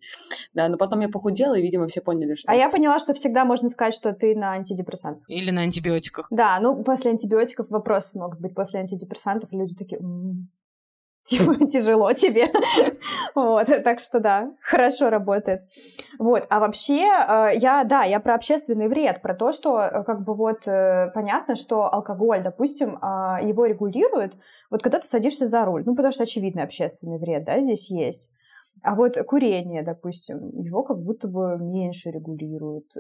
[0.53, 2.51] Да, но потом я похудела, и, видимо, все поняли, что...
[2.51, 5.27] А я поняла, что всегда можно сказать, что ты на антидепрессантах.
[5.29, 6.27] Или на антибиотиках.
[6.29, 8.53] Да, ну, после антибиотиков вопросы могут быть.
[8.53, 9.99] После антидепрессантов люди такие,
[11.25, 12.51] типа, тяжело тебе.
[13.35, 15.61] вот, так что да, хорошо работает.
[16.19, 20.23] Вот, а вообще, э, я, да, я про общественный вред, про то, что, э, как
[20.23, 24.35] бы вот, э, понятно, что алкоголь, допустим, а, его регулируют,
[24.69, 28.31] вот когда ты садишься за руль, ну, потому что очевидный общественный вред, да, здесь есть.
[28.81, 32.97] А вот курение, допустим, его как будто бы меньше регулируют.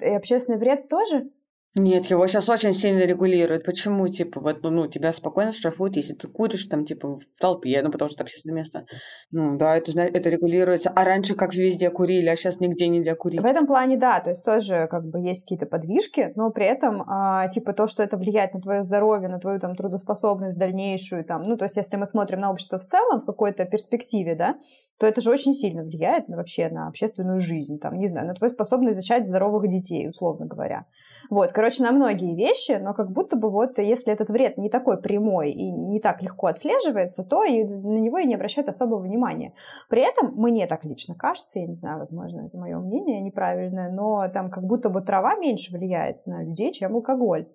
[0.00, 1.28] И общественный вред тоже
[1.76, 3.64] нет, его сейчас очень сильно регулируют.
[3.64, 7.82] Почему, типа, вот, ну, ну, тебя спокойно штрафуют, если ты куришь там, типа, в толпе,
[7.82, 8.86] ну, потому что это общественное место.
[9.30, 10.90] Ну, да, это, это регулируется.
[10.96, 13.42] А раньше как везде курили, а сейчас нигде нельзя курить.
[13.42, 17.02] В этом плане, да, то есть тоже, как бы, есть какие-то подвижки, но при этом,
[17.06, 21.42] а, типа, то, что это влияет на твое здоровье, на твою, там, трудоспособность дальнейшую, там,
[21.42, 24.56] ну, то есть если мы смотрим на общество в целом, в какой-то перспективе, да,
[24.98, 28.34] то это же очень сильно влияет на, вообще на общественную жизнь, там, не знаю, на
[28.34, 30.86] твою способность зачать здоровых детей, условно говоря.
[31.28, 35.00] Вот, короче, на многие вещи, но как будто бы вот если этот вред не такой
[35.00, 39.54] прямой и не так легко отслеживается, то и на него и не обращают особого внимания.
[39.88, 44.28] При этом мне так лично кажется, я не знаю, возможно, это мое мнение неправильное, но
[44.32, 47.48] там как будто бы трава меньше влияет на людей, чем алкоголь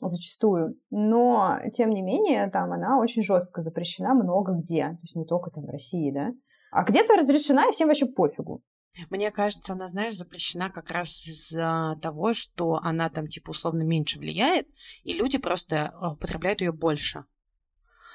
[0.00, 0.76] зачастую.
[0.90, 4.84] Но, тем не менее, там она очень жестко запрещена много где.
[4.84, 6.32] То есть не только там в России, да.
[6.70, 8.62] А где-то разрешена, и всем вообще пофигу.
[9.10, 14.18] Мне кажется, она, знаешь, запрещена как раз из-за того, что она там, типа, условно меньше
[14.18, 14.68] влияет,
[15.04, 17.24] и люди просто а, употребляют ее больше.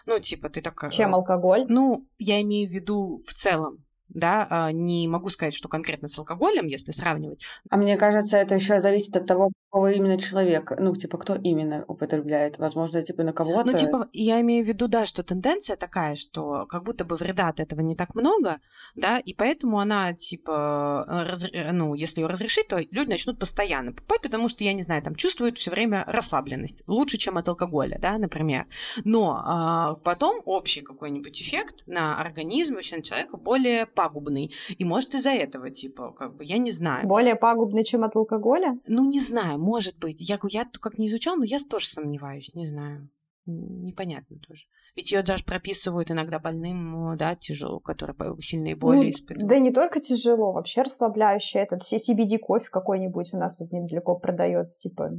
[0.06, 0.92] Ну, типа, ты такая...
[0.92, 1.66] Чем алкоголь?
[1.70, 3.83] Ну, я имею в виду в целом.
[4.10, 7.42] Да, а, не могу сказать, что конкретно с алкоголем, если сравнивать.
[7.70, 11.84] А мне кажется, это еще зависит от того, какого именно человека, ну, типа, кто именно
[11.88, 13.72] употребляет, возможно, типа, на кого-то.
[13.72, 17.48] Ну, типа, я имею в виду, да, что тенденция такая, что как будто бы вреда
[17.48, 18.60] от этого не так много,
[18.96, 21.46] да, и поэтому она, типа, раз...
[21.72, 25.16] ну, если ее разрешить, то люди начнут постоянно покупать, потому что, я не знаю, там,
[25.16, 28.68] чувствуют все время расслабленность, лучше, чем от алкоголя, да, например.
[29.04, 35.16] Но а, потом общий какой-нибудь эффект на организм, вообще на человека более пагубный, и может
[35.16, 37.08] из-за этого, типа, как бы, я не знаю.
[37.08, 38.80] Более пагубный, чем от алкоголя?
[38.88, 40.22] Ну, не знаю, может быть.
[40.22, 43.10] Я, я как не изучал, но я тоже сомневаюсь, не знаю.
[43.46, 44.64] Непонятно тоже.
[44.96, 49.50] Ведь ее даже прописывают иногда больным, да, тяжело, которые сильные боли ну, испытывают.
[49.50, 51.64] Да не только тяжело, вообще расслабляющее.
[51.64, 55.12] Этот CBD кофе какой-нибудь у нас тут недалеко продается, типа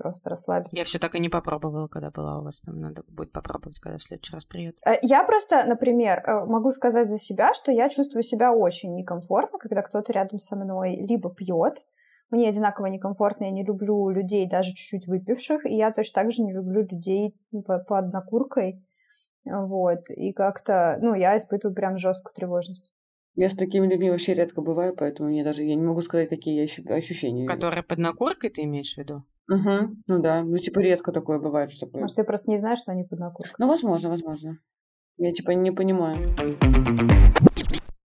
[0.00, 0.76] просто расслабиться.
[0.76, 2.80] Я все так и не попробовала, когда была у вас там.
[2.80, 4.78] Надо будет попробовать, когда в следующий раз приедет.
[4.86, 9.58] Э, я просто, например, э, могу сказать за себя, что я чувствую себя очень некомфортно,
[9.58, 11.84] когда кто-то рядом со мной либо пьет,
[12.30, 16.42] мне одинаково некомфортно, я не люблю людей даже чуть-чуть выпивших, и я точно так же
[16.42, 18.84] не люблю людей ну, по, по однокуркой.
[19.44, 20.10] Вот.
[20.10, 22.92] И как-то, ну, я испытываю прям жесткую тревожность.
[23.34, 26.56] Я с такими людьми вообще редко бываю, поэтому мне даже я не могу сказать, какие
[26.56, 27.46] я ощущения.
[27.46, 29.24] Которые под накуркой ты имеешь в виду?
[29.50, 30.44] Угу, ну да.
[30.44, 31.88] Ну, типа, редко такое бывает, что...
[31.92, 33.52] Может, ты просто не знаешь, что они под накуркой?
[33.58, 34.58] Ну, возможно, возможно.
[35.16, 36.34] Я, типа, не понимаю.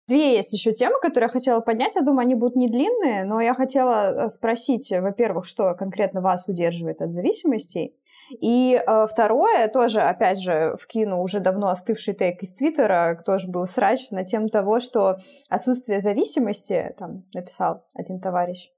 [0.09, 1.95] Две есть еще темы, которые я хотела поднять.
[1.95, 6.49] Я думаю, они будут не длинные, но я хотела э, спросить, во-первых, что конкретно вас
[6.49, 7.95] удерживает от зависимостей.
[8.41, 13.65] И э, второе, тоже, опять же, вкину уже давно остывший тейк из Твиттера, тоже был
[13.67, 15.15] срач на тему того, что
[15.49, 18.69] отсутствие зависимости, там написал один товарищ,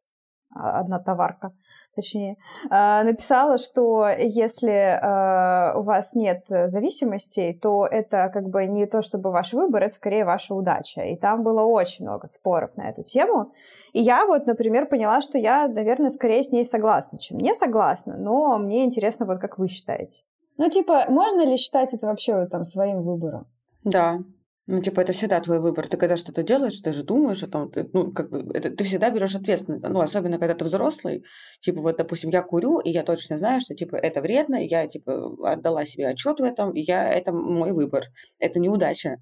[0.56, 1.54] одна товарка,
[1.96, 2.38] точнее,
[2.70, 9.02] а, написала, что если а, у вас нет зависимостей, то это как бы не то
[9.02, 11.02] чтобы ваш выбор, это скорее ваша удача.
[11.02, 13.54] И там было очень много споров на эту тему.
[13.94, 18.18] И я вот, например, поняла, что я, наверное, скорее с ней согласна, чем не согласна,
[18.18, 20.24] но мне интересно, вот как вы считаете.
[20.58, 23.48] Ну, типа, можно ли считать это вообще там своим выбором?
[23.84, 24.20] Да,
[24.66, 25.90] ну, типа, это всегда твой выбор.
[25.90, 28.86] Ты когда что-то делаешь, ты же думаешь о том, ты, ну, как бы, это, ты
[28.86, 29.84] всегда берешь ответственность.
[29.84, 31.26] Ну, особенно, когда ты взрослый.
[31.60, 34.88] Типа, вот, допустим, я курю, и я точно знаю, что, типа, это вредно, и я,
[34.88, 38.06] типа, отдала себе отчет в этом, и я, это мой выбор.
[38.40, 39.18] Это неудача.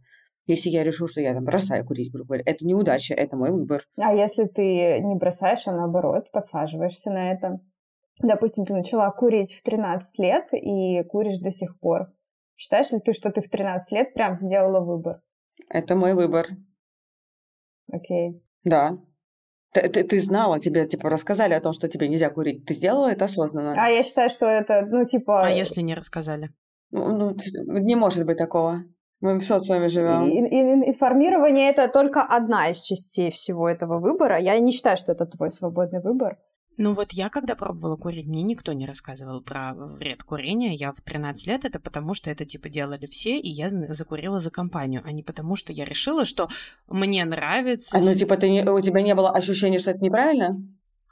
[0.45, 3.83] Если я решу, что я там бросаю курить, грубо говоря, это неудача, это мой выбор.
[3.97, 7.59] А если ты не бросаешь, а наоборот, подсаживаешься на это?
[8.21, 12.11] Допустим, ты начала курить в 13 лет и куришь до сих пор.
[12.55, 15.21] Считаешь ли ты, что ты в 13 лет прям сделала выбор?
[15.69, 16.47] Это мой выбор.
[17.91, 18.31] Окей.
[18.31, 18.41] Okay.
[18.63, 18.97] Да.
[19.73, 22.65] Ты, ты, ты знала, тебе типа рассказали о том, что тебе нельзя курить.
[22.65, 23.75] Ты сделала это осознанно.
[23.77, 25.45] А я считаю, что это, ну, типа...
[25.45, 26.49] А если не рассказали?
[26.91, 27.35] Ну, ну
[27.79, 28.83] не может быть такого.
[29.21, 30.23] Мы в социуме живем.
[30.23, 34.39] И, и, информирование это только одна из частей всего этого выбора.
[34.39, 36.37] Я не считаю, что это твой свободный выбор.
[36.81, 40.73] Ну вот я, когда пробовала курить, мне никто не рассказывал про вред курения.
[40.73, 44.49] Я в 13 лет, это потому что это типа делали все, и я закурила за
[44.49, 46.49] компанию, а не потому что я решила, что
[46.87, 47.95] мне нравится...
[47.95, 50.59] А ну типа ты не, у тебя не было ощущения, что это неправильно?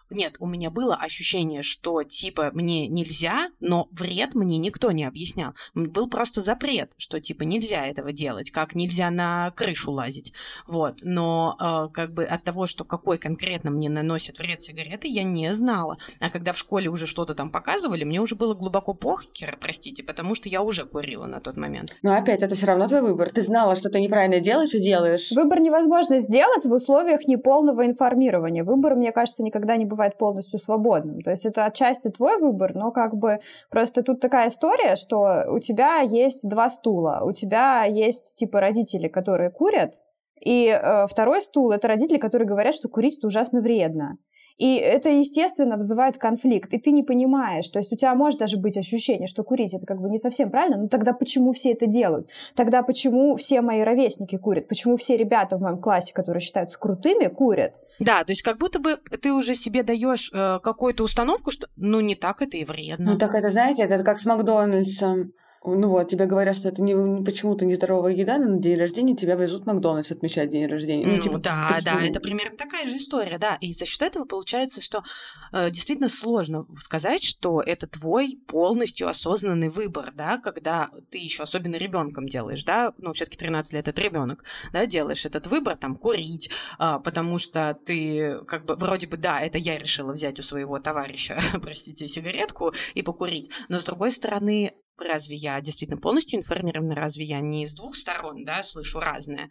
[0.10, 5.54] Нет, у меня было ощущение, что типа мне нельзя, но вред мне никто не объяснял.
[5.76, 10.34] Был просто запрет, что типа нельзя этого делать, как нельзя на крышу лазить.
[10.68, 11.00] Вот.
[11.02, 15.54] Но э, как бы от того, что какой конкретно мне наносит вред сигареты, я не
[15.54, 15.98] знала.
[16.20, 20.36] А когда в школе уже что-то там показывали, мне уже было глубоко похер, простите, потому
[20.36, 21.96] что я уже курила на тот момент.
[22.02, 23.30] Но опять, это все равно твой выбор.
[23.30, 25.32] Ты знала, что ты неправильно делаешь и делаешь.
[25.32, 28.64] Выбор невозможно сделать в условиях неполного информирования.
[28.64, 31.22] Выбор, мне кажется, никогда не бывает бывает полностью свободным.
[31.22, 33.40] То есть это отчасти твой выбор, но как бы
[33.70, 39.10] просто тут такая история, что у тебя есть два стула, у тебя есть типа родители,
[39.10, 39.96] которые курят,
[40.40, 44.18] и э, второй стул это родители, которые говорят, что курить это ужасно вредно.
[44.60, 47.70] И это, естественно, вызывает конфликт, и ты не понимаешь.
[47.70, 50.52] То есть у тебя может даже быть ощущение, что курить это как бы не совсем
[50.52, 52.30] правильно, но тогда почему все это делают?
[52.56, 54.68] Тогда почему все мои ровесники курят?
[54.68, 57.80] Почему все ребята в моем классе, которые считаются крутыми, курят?
[58.00, 62.02] Да, то есть как будто бы ты уже себе даешь э, какую-то установку, что ну
[62.02, 63.14] не так это и вредно.
[63.14, 65.32] Ну так это, знаете, это как с Макдональдсом.
[65.64, 69.36] Ну вот, тебе говорят, что это не, почему-то нездоровая еда, но на день рождения тебя
[69.36, 71.06] везут в Макдональдс отмечать день рождения.
[71.06, 72.00] Ну, ну типа, да, почему?
[72.00, 73.58] да, это примерно такая же история, да.
[73.60, 75.04] И за счет этого получается, что
[75.52, 81.76] э, действительно сложно сказать, что это твой полностью осознанный выбор, да, когда ты еще особенно
[81.76, 86.50] ребенком делаешь, да, ну, все-таки 13 лет это ребенок, да, делаешь этот выбор, там, курить,
[86.80, 90.80] э, потому что ты, как бы, вроде бы, да, это я решила взять у своего
[90.80, 97.26] товарища, простите, сигаретку и покурить, но с другой стороны, разве я действительно полностью информирована, разве
[97.26, 99.50] я не с двух сторон, да, слышу разное.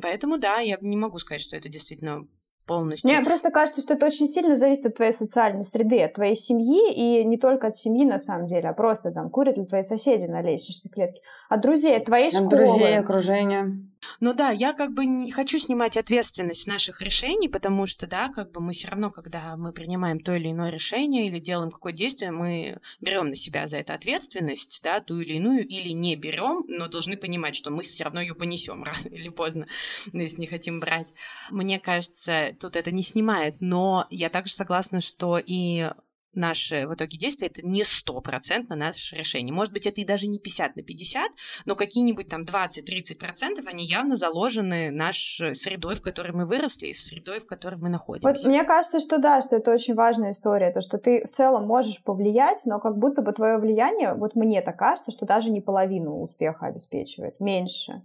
[0.00, 2.26] Поэтому, да, я не могу сказать, что это действительно
[2.66, 3.10] полностью.
[3.10, 6.92] Мне просто кажется, что это очень сильно зависит от твоей социальной среды, от твоей семьи,
[6.92, 10.26] и не только от семьи на самом деле, а просто там курят ли твои соседи
[10.26, 12.50] на лестничной клетке, от друзей, от твоей от школы.
[12.50, 13.91] друзей, окружения.
[14.20, 18.52] Ну да, я как бы не хочу снимать ответственность наших решений, потому что, да, как
[18.52, 22.30] бы мы все равно, когда мы принимаем то или иное решение или делаем какое-то действие,
[22.30, 26.88] мы берем на себя за это ответственность, да, ту или иную, или не берем, но
[26.88, 29.66] должны понимать, что мы все равно ее понесем рано или поздно,
[30.12, 31.08] если не хотим брать.
[31.50, 35.90] Мне кажется, тут это не снимает, но я также согласна, что и
[36.34, 39.52] наши в итоге действия, это не стопроцентно наше решение.
[39.52, 41.30] Может быть, это и даже не 50 на 50,
[41.64, 47.40] но какие-нибудь там 20-30% они явно заложены нашей средой, в которой мы выросли, и средой,
[47.40, 48.28] в которой мы находимся.
[48.28, 51.66] Вот мне кажется, что да, что это очень важная история, то, что ты в целом
[51.66, 55.60] можешь повлиять, но как будто бы твое влияние, вот мне так кажется, что даже не
[55.60, 58.02] половину успеха обеспечивает, меньше.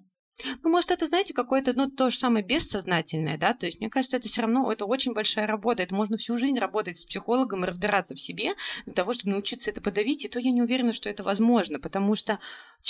[0.63, 4.17] Ну, может, это, знаете, какое-то, ну, то же самое бессознательное, да, то есть, мне кажется,
[4.17, 7.67] это все равно, это очень большая работа, это можно всю жизнь работать с психологом и
[7.67, 8.53] разбираться в себе
[8.85, 12.15] для того, чтобы научиться это подавить, и то я не уверена, что это возможно, потому
[12.15, 12.39] что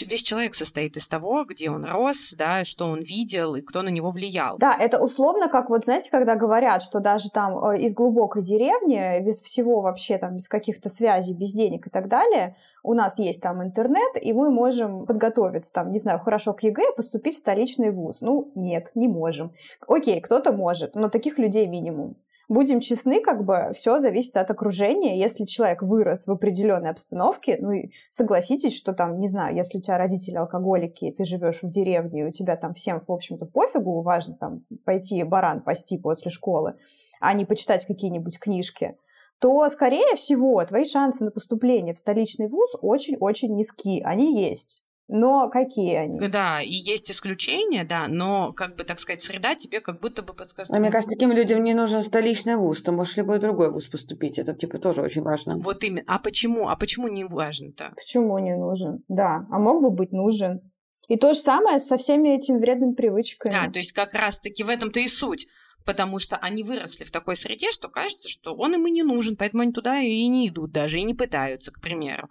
[0.05, 3.89] весь человек состоит из того, где он рос, да, что он видел и кто на
[3.89, 4.57] него влиял.
[4.57, 9.21] Да, это условно, как вот, знаете, когда говорят, что даже там э, из глубокой деревни,
[9.25, 12.55] без всего вообще там, без каких-то связей, без денег и так далее,
[12.87, 16.93] у нас есть там интернет, и мы можем подготовиться там, не знаю, хорошо к ЕГЭ,
[16.95, 18.21] поступить в столичный вуз.
[18.21, 19.51] Ну, нет, не можем.
[19.87, 22.15] Окей, кто-то может, но таких людей минимум
[22.49, 25.19] будем честны, как бы все зависит от окружения.
[25.19, 29.81] Если человек вырос в определенной обстановке, ну и согласитесь, что там, не знаю, если у
[29.81, 33.47] тебя родители алкоголики, и ты живешь в деревне, и у тебя там всем, в общем-то,
[33.47, 36.75] пофигу, важно там пойти баран пасти после школы,
[37.19, 38.95] а не почитать какие-нибудь книжки,
[39.39, 44.01] то, скорее всего, твои шансы на поступление в столичный вуз очень-очень низки.
[44.03, 44.83] Они есть.
[45.09, 46.19] Но какие они?
[46.27, 50.33] Да, и есть исключения, да, но, как бы, так сказать, среда тебе как будто бы
[50.33, 50.69] подсказывает.
[50.69, 54.37] Но мне кажется, таким людям не нужен столичный вуз, ты можешь любой другой вуз поступить,
[54.37, 55.57] это, типа, тоже очень важно.
[55.59, 56.03] Вот именно.
[56.07, 56.67] А почему?
[56.67, 57.93] А почему не важно-то?
[57.95, 59.03] Почему не нужен?
[59.07, 60.59] Да, а мог бы быть нужен.
[61.07, 63.53] И то же самое со всеми этими вредными привычками.
[63.53, 65.47] Да, то есть как раз-таки в этом-то и суть
[65.87, 69.37] потому что они выросли в такой среде, что кажется, что он им и не нужен,
[69.37, 72.29] поэтому они туда и не идут даже, и не пытаются, к примеру.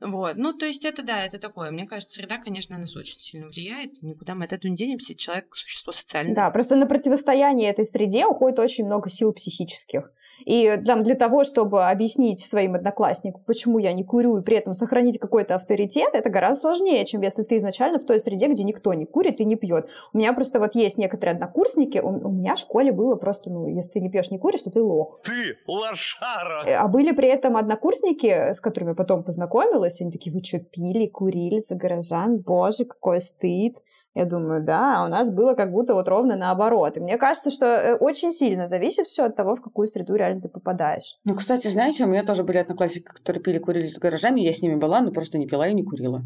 [0.00, 0.36] Вот.
[0.36, 1.70] Ну, то есть это, да, это такое.
[1.70, 4.02] Мне кажется, среда, конечно, на нас очень сильно влияет.
[4.02, 5.14] Никуда мы от этого не денемся.
[5.14, 6.34] Человек– существо социальное.
[6.34, 10.12] Да, просто на противостояние этой среде уходит очень много сил психических.
[10.44, 14.74] И там, для того, чтобы объяснить своим одноклассникам, почему я не курю, и при этом
[14.74, 18.92] сохранить какой-то авторитет, это гораздо сложнее, чем если ты изначально в той среде, где никто
[18.94, 19.88] не курит и не пьет.
[20.12, 23.68] У меня просто вот есть некоторые однокурсники, у, у меня в школе было просто, ну,
[23.68, 25.20] если ты не пьешь, не куришь, то ты лох.
[25.22, 26.64] Ты лошара!
[26.66, 31.58] А были при этом однокурсники, с которыми потом познакомилась, они такие, вы что, пили, курили
[31.58, 32.38] за гаражами?
[32.38, 33.76] Боже, какой стыд!
[34.14, 36.96] Я думаю, да, а у нас было как будто вот ровно наоборот.
[36.96, 40.42] И мне кажется, что э, очень сильно зависит все от того, в какую среду реально
[40.42, 41.18] ты попадаешь.
[41.24, 44.62] Ну, кстати, знаете, у меня тоже были одноклассники, которые пили, курили за гаражами, я с
[44.62, 46.22] ними была, но просто не пила и не курила.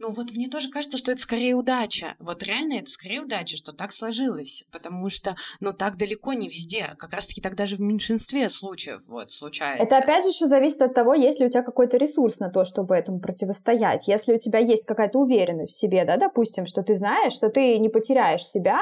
[0.00, 2.16] Ну, вот мне тоже кажется, что это скорее удача.
[2.18, 4.64] Вот реально это скорее удача, что так сложилось.
[4.72, 6.96] Потому что, ну, так далеко не везде.
[6.98, 9.84] Как раз-таки так даже в меньшинстве случаев вот случается.
[9.84, 12.64] Это опять же еще зависит от того, есть ли у тебя какой-то ресурс на то,
[12.64, 14.08] чтобы этому противостоять.
[14.08, 17.78] Если у тебя есть какая-то уверенность в себе, да, допустим, что ты знаешь, что ты
[17.78, 18.80] не потеряешь себя,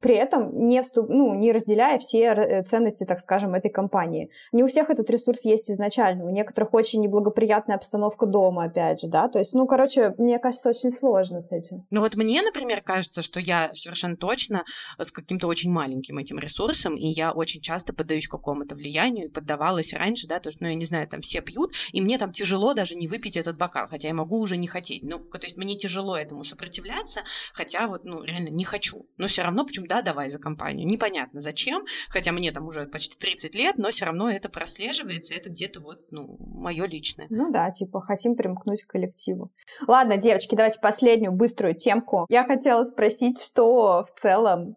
[0.00, 4.30] при этом не, вступ, ну, не разделяя все э, ценности, так скажем, этой компании.
[4.52, 9.08] Не у всех этот ресурс есть изначально, у некоторых очень неблагоприятная обстановка дома, опять же,
[9.08, 11.86] да, то есть, ну, короче, мне кажется, очень сложно с этим.
[11.90, 14.64] Ну, вот мне, например, кажется, что я совершенно точно
[14.98, 19.92] с каким-то очень маленьким этим ресурсом, и я очень часто поддаюсь какому-то влиянию, и поддавалась
[19.92, 22.74] раньше, да, то есть, ну, я не знаю, там все пьют, и мне там тяжело
[22.74, 25.76] даже не выпить этот бокал, хотя я могу уже не хотеть, ну, то есть, мне
[25.76, 27.22] тяжело этому сопротивляться,
[27.52, 30.86] хотя вот, ну, реально не хочу, но все равно почему да, давай за компанию.
[30.86, 35.50] Непонятно зачем, хотя мне там уже почти 30 лет, но все равно это прослеживается, это
[35.50, 37.26] где-то вот, ну, мое личное.
[37.30, 39.52] Ну да, типа хотим примкнуть к коллективу.
[39.86, 42.26] Ладно, девочки, давайте последнюю быструю темку.
[42.28, 44.76] Я хотела спросить, что в целом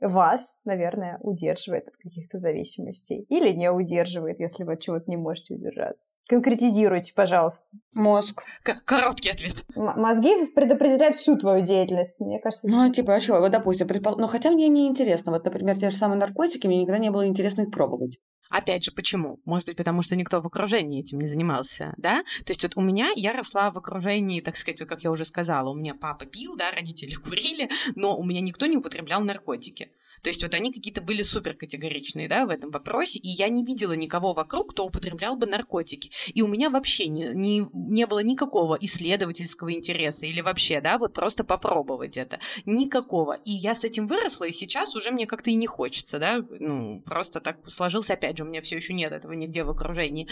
[0.00, 3.26] вас, наверное, удерживает от каких-то зависимостей.
[3.28, 6.16] Или не удерживает, если вы от чего-то не можете удержаться.
[6.28, 7.76] Конкретизируйте, пожалуйста.
[7.92, 8.42] Мозг.
[8.62, 9.64] К- короткий ответ.
[9.74, 12.68] М- мозги предопределяют всю твою деятельность, мне кажется.
[12.68, 14.16] Ну, а типа, а что, вот, допустим, предпол...
[14.18, 15.32] ну, хотя мне не интересно.
[15.32, 18.18] Вот, например, те же самые наркотики, мне никогда не было интересно их пробовать.
[18.48, 19.40] Опять же, почему?
[19.44, 22.22] Может быть, потому что никто в окружении этим не занимался, да?
[22.44, 25.70] То есть вот у меня, я росла в окружении, так сказать, как я уже сказала,
[25.70, 29.90] у меня папа пил, да, родители курили, но у меня никто не употреблял наркотики.
[30.26, 33.64] То есть вот они какие-то были супер категоричные, да, в этом вопросе, и я не
[33.64, 36.10] видела никого вокруг, кто употреблял бы наркотики.
[36.34, 41.14] И у меня вообще не, не, не было никакого исследовательского интереса или вообще, да, вот
[41.14, 42.40] просто попробовать это.
[42.64, 43.34] Никакого.
[43.44, 47.02] И я с этим выросла, и сейчас уже мне как-то и не хочется, да, ну,
[47.02, 50.26] просто так сложился, опять же, у меня все еще нет этого нигде в окружении.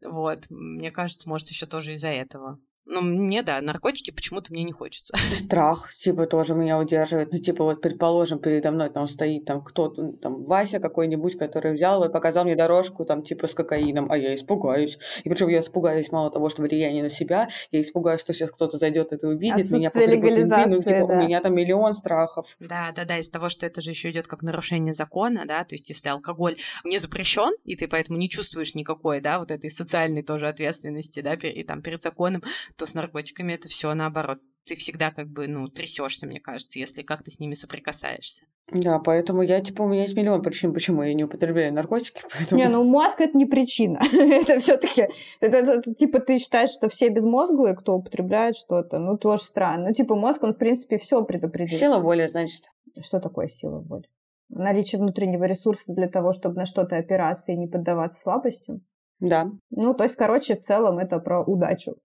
[0.00, 2.60] Вот, мне кажется, может, еще тоже из-за этого.
[2.90, 5.14] Ну, мне, да, наркотики почему-то мне не хочется.
[5.34, 7.32] Страх, типа, тоже меня удерживает.
[7.32, 12.02] Ну, типа, вот, предположим, передо мной там стоит там кто-то, там, Вася какой-нибудь, который взял
[12.04, 14.98] и показал мне дорожку, там, типа, с кокаином, а я испугаюсь.
[15.22, 18.78] И причем я испугаюсь мало того, что влияние на себя, я испугаюсь, что сейчас кто-то
[18.78, 21.18] зайдет это увидит, меня легализации, ну, типа, да.
[21.18, 22.56] у меня там миллион страхов.
[22.58, 25.74] Да, да, да, из того, что это же еще идет как нарушение закона, да, то
[25.74, 30.22] есть если алкоголь не запрещен, и ты поэтому не чувствуешь никакой, да, вот этой социальной
[30.22, 32.42] тоже ответственности, да, и там перед законом,
[32.78, 34.38] то с наркотиками это все наоборот.
[34.64, 38.44] Ты всегда как бы, ну, трясешься, мне кажется, если как ты с ними соприкасаешься.
[38.70, 42.60] Да, поэтому я, типа, у меня есть миллион причин, почему я не употребляю наркотики, поэтому...
[42.60, 43.98] Не, ну мозг это не причина.
[44.12, 45.08] это все-таки,
[45.40, 49.88] это, это, это, типа, ты считаешь, что все безмозглые, кто употребляет что-то, ну, тоже странно.
[49.88, 51.80] Ну, типа, мозг, он, в принципе, все предопределит.
[51.80, 52.70] Сила воли, значит.
[53.00, 54.04] Что такое сила воли?
[54.50, 58.82] Наличие внутреннего ресурса для того, чтобы на что-то опираться и не поддаваться слабостям?
[59.20, 59.50] Да.
[59.70, 61.96] Ну, то есть, короче, в целом это про удачу.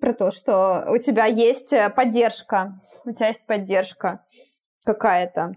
[0.00, 4.24] Про то, что у тебя есть э, поддержка, у тебя есть поддержка
[4.84, 5.54] какая-то.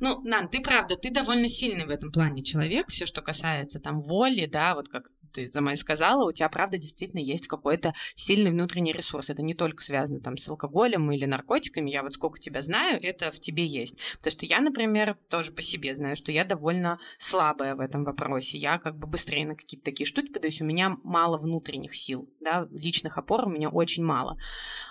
[0.00, 4.00] Ну, Нан, ты правда, ты довольно сильный в этом плане человек, все, что касается там
[4.00, 8.52] воли, да, вот как ты за мной сказала, у тебя, правда, действительно есть какой-то сильный
[8.52, 9.30] внутренний ресурс.
[9.30, 11.90] Это не только связано там с алкоголем или наркотиками.
[11.90, 13.98] Я вот сколько тебя знаю, это в тебе есть.
[14.18, 18.56] Потому что я, например, тоже по себе знаю, что я довольно слабая в этом вопросе.
[18.58, 20.60] Я как бы быстрее на какие-то такие штуки подаюсь.
[20.60, 24.38] У меня мало внутренних сил, да, личных опор у меня очень мало.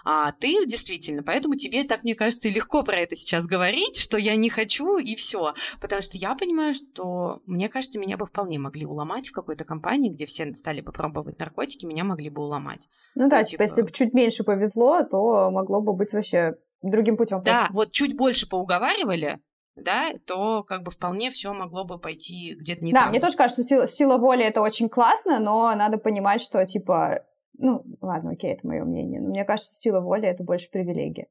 [0.03, 4.35] А ты действительно, поэтому тебе, так мне кажется, легко про это сейчас говорить, что я
[4.35, 5.53] не хочу и все.
[5.81, 10.09] Потому что я понимаю, что, мне кажется, меня бы вполне могли уломать в какой-то компании,
[10.09, 12.87] где все стали бы пробовать наркотики, меня могли бы уломать.
[13.15, 17.17] Ну да, ну, типа, если бы чуть меньше повезло, то могло бы быть вообще другим
[17.17, 17.41] путем.
[17.43, 19.39] Да, вот чуть больше поуговаривали,
[19.75, 23.09] да, то как бы вполне все могло бы пойти где-то не Да, так.
[23.09, 27.25] мне тоже кажется, что сила, сила воли это очень классно, но надо понимать, что типа,
[27.57, 31.27] ну, ладно, окей, это мое мнение, но мне кажется, сила воли это больше привилегия,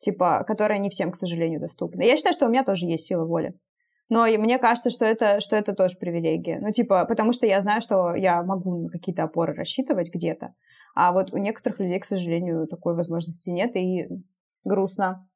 [0.00, 2.02] типа, которая не всем, к сожалению, доступна.
[2.02, 3.54] Я считаю, что у меня тоже есть сила воли.
[4.08, 6.58] Но и мне кажется, что это, что это тоже привилегия.
[6.60, 10.52] Ну, типа, потому что я знаю, что я могу на какие-то опоры рассчитывать где-то.
[10.96, 14.08] А вот у некоторых людей, к сожалению, такой возможности нет, и
[14.64, 15.28] грустно.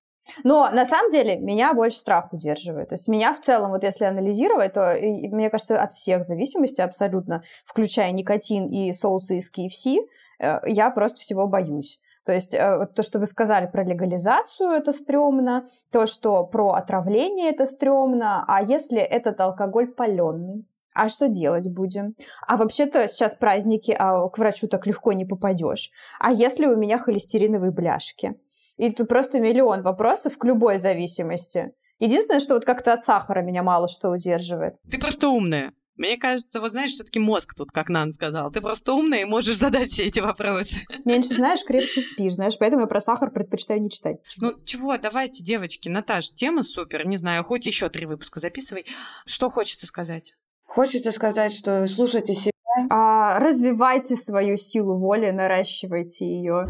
[0.43, 2.89] Но на самом деле меня больше страх удерживает.
[2.89, 7.43] То есть меня в целом, вот если анализировать, то мне кажется, от всех зависимостей абсолютно,
[7.65, 9.99] включая никотин и соусы из KFC,
[10.41, 12.01] э, я просто всего боюсь.
[12.25, 16.73] То есть э, вот то, что вы сказали про легализацию, это стрёмно, то, что про
[16.73, 20.67] отравление, это стрёмно, а если этот алкоголь паленый?
[20.95, 22.15] А что делать будем?
[22.47, 25.91] А вообще-то сейчас праздники, а к врачу так легко не попадешь.
[26.21, 28.37] А если у меня холестериновые бляшки?
[28.77, 31.73] И тут просто миллион вопросов к любой зависимости.
[31.99, 34.77] Единственное, что вот как-то от сахара меня мало что удерживает.
[34.91, 35.73] Ты просто умная.
[35.97, 38.51] Мне кажется, вот знаешь, все-таки мозг тут, как Нан сказал.
[38.51, 40.79] Ты просто умная и можешь задать все эти вопросы.
[41.05, 44.17] Меньше знаешь, крепче спишь, знаешь, поэтому я про сахар предпочитаю не читать.
[44.39, 48.87] Ну чего, давайте, девочки, Наташ, тема супер, не знаю, хоть еще три выпуска записывай.
[49.27, 50.35] Что хочется сказать?
[50.65, 52.51] Хочется сказать, что слушайте себя.
[52.91, 56.67] А, развивайте свою силу воли, наращивайте ее.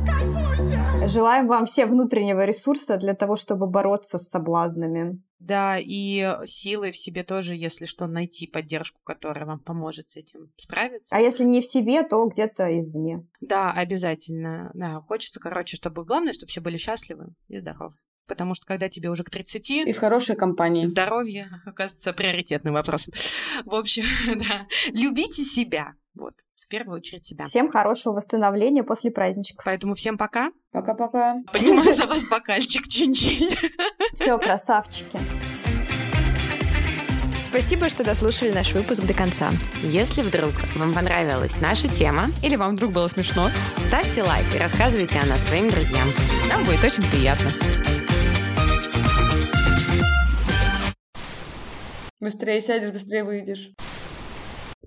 [1.06, 5.22] Желаем вам все внутреннего ресурса для того, чтобы бороться с соблазнами.
[5.44, 10.50] Да, и силы в себе тоже, если что, найти поддержку, которая вам поможет с этим
[10.56, 11.14] справиться.
[11.14, 13.26] А если не в себе, то где-то извне.
[13.42, 14.70] Да, обязательно.
[14.72, 17.94] Да, хочется, короче, чтобы главное, чтобы все были счастливы и здоровы.
[18.26, 19.70] Потому что когда тебе уже к 30...
[19.70, 20.86] И в хорошей компании.
[20.86, 23.12] Здоровье оказывается приоритетным вопросом.
[23.66, 24.04] В общем,
[24.38, 24.66] да.
[24.94, 25.92] Любите себя.
[26.14, 26.34] Вот
[26.78, 27.44] первую очередь себя.
[27.44, 29.64] Всем хорошего восстановления после праздничков.
[29.64, 30.50] Поэтому всем пока.
[30.72, 31.36] Пока-пока.
[31.52, 33.50] Поднимаю за вас бокальчик чин-чин.
[34.14, 35.18] Все, красавчики.
[37.48, 39.52] Спасибо, что дослушали наш выпуск до конца.
[39.82, 43.50] Если вдруг вам понравилась наша тема, или вам вдруг было смешно,
[43.86, 46.08] ставьте лайк и рассказывайте о нас своим друзьям.
[46.48, 47.50] Нам будет очень приятно.
[52.18, 53.70] Быстрее сядешь, быстрее выйдешь.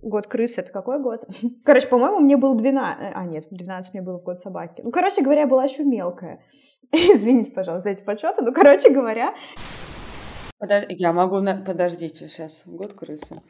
[0.02, 1.26] Год крысы, это какой год?
[1.66, 3.12] Короче, по-моему, мне было 12...
[3.14, 4.82] А, нет, 12 мне было в год собаки.
[4.84, 6.42] Ну, короче говоря, я была еще мелкая.
[6.92, 8.44] Извините, пожалуйста, за эти подсчеты.
[8.44, 9.34] Ну, короче говоря...
[10.60, 10.86] Подож...
[10.90, 11.40] Я могу...
[11.40, 11.56] На...
[11.56, 12.64] Подождите, сейчас.
[12.66, 13.42] Год крысы.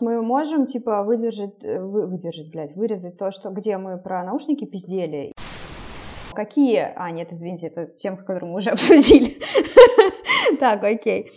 [0.00, 1.64] Мы можем, типа, выдержать...
[1.64, 2.06] э, Вы...
[2.06, 3.50] Выдержать, блядь, вырезать то, что...
[3.50, 5.32] Где мы про наушники пиздели.
[6.32, 6.92] Какие...
[6.96, 9.38] А, нет, извините, это тема, которую мы уже обсудили.
[10.58, 11.30] Так, окей.